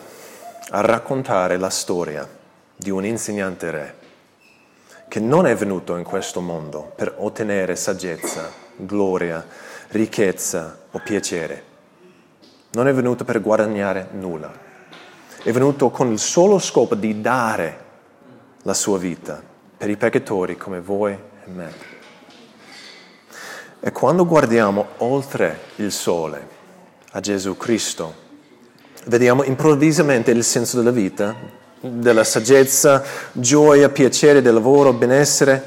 a 0.71 0.81
raccontare 0.81 1.57
la 1.57 1.71
storia 1.71 2.29
di 2.77 2.89
un 2.91 3.05
insegnante 3.05 3.71
re 3.71 3.95
che 5.09 5.19
non 5.19 5.45
è 5.47 5.57
venuto 5.57 5.97
in 5.97 6.05
questo 6.05 6.41
mondo 6.41 6.93
per 6.95 7.17
ottenere 7.19 7.75
saggezza, 7.75 8.49
gloria, 8.77 9.45
ricchezza 9.89 10.79
o 10.93 11.01
piacere. 11.01 11.65
Non 12.73 12.87
è 12.87 12.93
venuto 12.93 13.25
per 13.25 13.41
guadagnare 13.41 14.11
nulla. 14.13 14.53
È 15.43 15.51
venuto 15.51 15.91
con 15.91 16.13
il 16.13 16.21
solo 16.21 16.61
scopo 16.61 16.95
di 16.95 17.21
dare 17.21 17.85
la 18.63 18.75
sua 18.75 18.99
vita 18.99 19.43
per 19.77 19.91
i 19.91 19.97
peccatori 19.97 20.57
come 20.57 20.81
voi 20.81 21.13
e 21.13 21.51
me. 21.51 21.73
E 23.81 23.91
quando 23.91 24.27
guardiamo 24.27 24.89
oltre 24.99 25.59
il 25.77 25.91
sole 25.91 26.47
a 27.13 27.21
Gesù 27.21 27.57
Cristo, 27.57 28.27
vediamo 29.09 29.43
improvvisamente 29.43 30.31
il 30.31 30.45
senso 30.45 30.77
della 30.77 30.91
vita, 30.91 31.35
della 31.81 32.25
saggezza, 32.25 33.03
gioia, 33.33 33.89
piacere 33.89 34.43
del 34.43 34.55
lavoro, 34.55 34.93
benessere, 34.93 35.63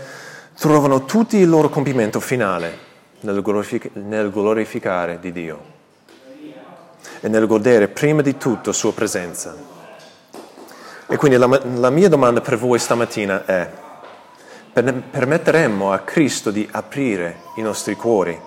trovano 0.58 1.06
tutti 1.06 1.38
il 1.38 1.49
loro 1.49 1.69
compimento 1.69 2.19
finale 2.19 2.89
nel, 3.21 3.41
glorific- 3.41 3.95
nel 3.95 4.30
glorificare 4.30 5.19
di 5.19 5.32
Dio 5.32 5.60
e 7.19 7.27
nel 7.27 7.47
godere 7.47 7.88
prima 7.88 8.21
di 8.21 8.38
tutto 8.38 8.71
sua 8.71 8.93
presenza. 8.93 9.56
E 11.08 11.17
quindi 11.17 11.38
la, 11.38 11.62
la 11.75 11.89
mia 11.89 12.10
domanda 12.10 12.41
per 12.41 12.58
voi 12.58 12.80
stamattina 12.80 13.45
è, 13.45 13.69
permetteremmo 14.71 15.91
a 15.91 15.99
Cristo 15.99 16.51
di 16.51 16.67
aprire 16.71 17.41
i 17.56 17.62
nostri 17.62 17.95
cuori? 17.95 18.39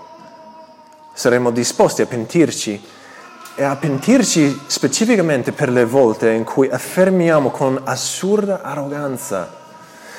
Saremmo 1.13 1.51
disposti 1.51 2.03
a 2.03 2.07
pentirci 2.07 2.83
e 3.57 3.63
a 3.63 3.77
pentirci 3.77 4.63
specificamente 4.67 5.53
per 5.53 5.69
le 5.69 5.85
volte 5.85 6.33
in 6.33 6.43
cui 6.45 6.69
affermiamo 6.69 7.51
con 7.51 7.81
assurda 7.85 8.63
arroganza 8.63 9.63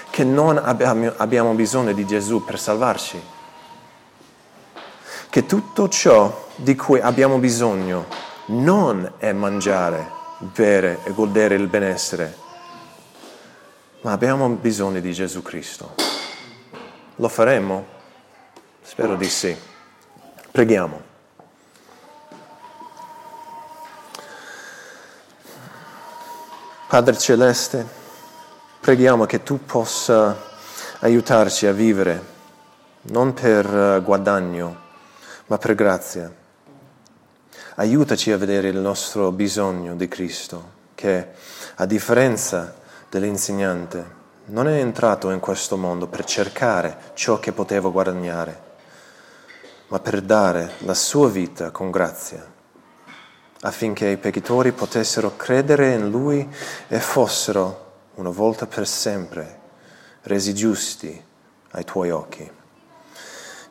che 0.10 0.24
non 0.24 0.58
abbiamo, 0.58 1.54
bisogno 1.54 1.92
di 1.92 2.06
Gesù 2.06 2.46
per 2.46 2.58
salvarci? 2.58 3.22
Che 5.30 5.46
tutto 5.46 5.90
ciò 5.90 6.48
di 6.56 6.76
cui 6.76 7.02
abbiamo 7.02 7.38
bisogno 7.38 8.06
non 8.48 9.12
è 9.18 9.34
mangiare, 9.34 10.10
bere 10.38 11.00
e 11.04 11.12
godere 11.12 11.56
il 11.56 11.68
benessere, 11.68 12.38
ma 14.02 14.14
abbiamo 14.14 14.48
bisogno 14.48 15.02
di 15.02 15.12
Gesù 15.12 15.42
Cristo. 15.42 15.94
Lo 17.18 17.28
faremo? 17.28 17.86
Spero 18.82 19.16
di 19.16 19.28
sì. 19.28 19.54
Preghiamo. 20.52 21.05
Padre 26.88 27.18
Celeste, 27.18 27.84
preghiamo 28.80 29.26
che 29.26 29.42
tu 29.42 29.66
possa 29.66 30.38
aiutarci 31.00 31.66
a 31.66 31.72
vivere 31.72 32.24
non 33.08 33.34
per 33.34 33.66
eh, 33.66 34.02
guadagno, 34.04 34.82
ma 35.48 35.58
per 35.58 35.74
grazia. 35.74 36.32
Aiutaci 37.78 38.32
a 38.32 38.38
vedere 38.38 38.70
il 38.70 38.78
nostro 38.78 39.32
bisogno 39.32 39.96
di 39.96 40.08
Cristo, 40.08 40.72
che 40.94 41.30
a 41.74 41.86
differenza 41.88 42.76
dell'insegnante 43.10 44.24
non 44.46 44.68
è 44.68 44.80
entrato 44.80 45.32
in 45.32 45.40
questo 45.40 45.78
mondo 45.78 46.06
per 46.06 46.24
cercare 46.24 46.98
ciò 47.16 47.40
che 47.40 47.52
poteva 47.52 47.90
guadagnare, 47.90 48.62
ma 49.88 50.00
per 50.00 50.22
dare 50.22 50.74
la 50.80 50.94
sua 50.94 51.30
vita 51.30 51.72
con 51.72 51.90
grazia, 51.90 52.54
affinché 53.66 54.10
i 54.10 54.18
peccatori 54.18 54.72
potessero 54.72 55.36
credere 55.36 55.94
in 55.94 56.10
Lui 56.10 56.48
e 56.88 57.00
fossero, 57.00 57.84
una 58.16 58.30
volta 58.30 58.68
per 58.68 58.88
sempre, 58.88 59.60
resi 60.24 60.54
giusti 60.54 61.24
ai 61.72 61.84
tuoi 61.84 62.12
occhi. 62.12 62.50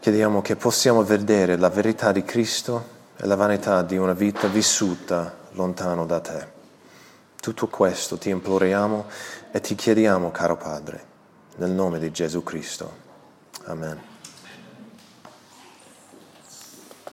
Chiediamo 0.01 0.43
che 0.43 0.57
possiamo 0.57 1.03
vedere 1.05 1.57
la 1.57 1.71
verità 1.71 2.13
di 2.13 2.25
Cristo 2.25 2.93
e 3.17 3.27
la 3.27 3.37
vanità 3.37 3.83
di 3.83 3.97
una 3.97 4.13
vita 4.13 4.49
vissuta 4.49 5.33
lontano 5.53 6.05
da 6.05 6.21
te. 6.21 6.53
Tutto 7.41 7.69
questo 7.69 8.19
ti 8.19 8.31
imploriamo 8.31 9.07
e 9.53 9.61
ti 9.61 9.75
chiediamo, 9.75 10.31
caro 10.33 10.57
Padre, 10.57 11.05
nel 11.57 11.71
nome 11.71 12.01
di 12.01 12.11
Gesù 12.11 12.43
Cristo. 12.43 13.03
Amen. 13.67 14.14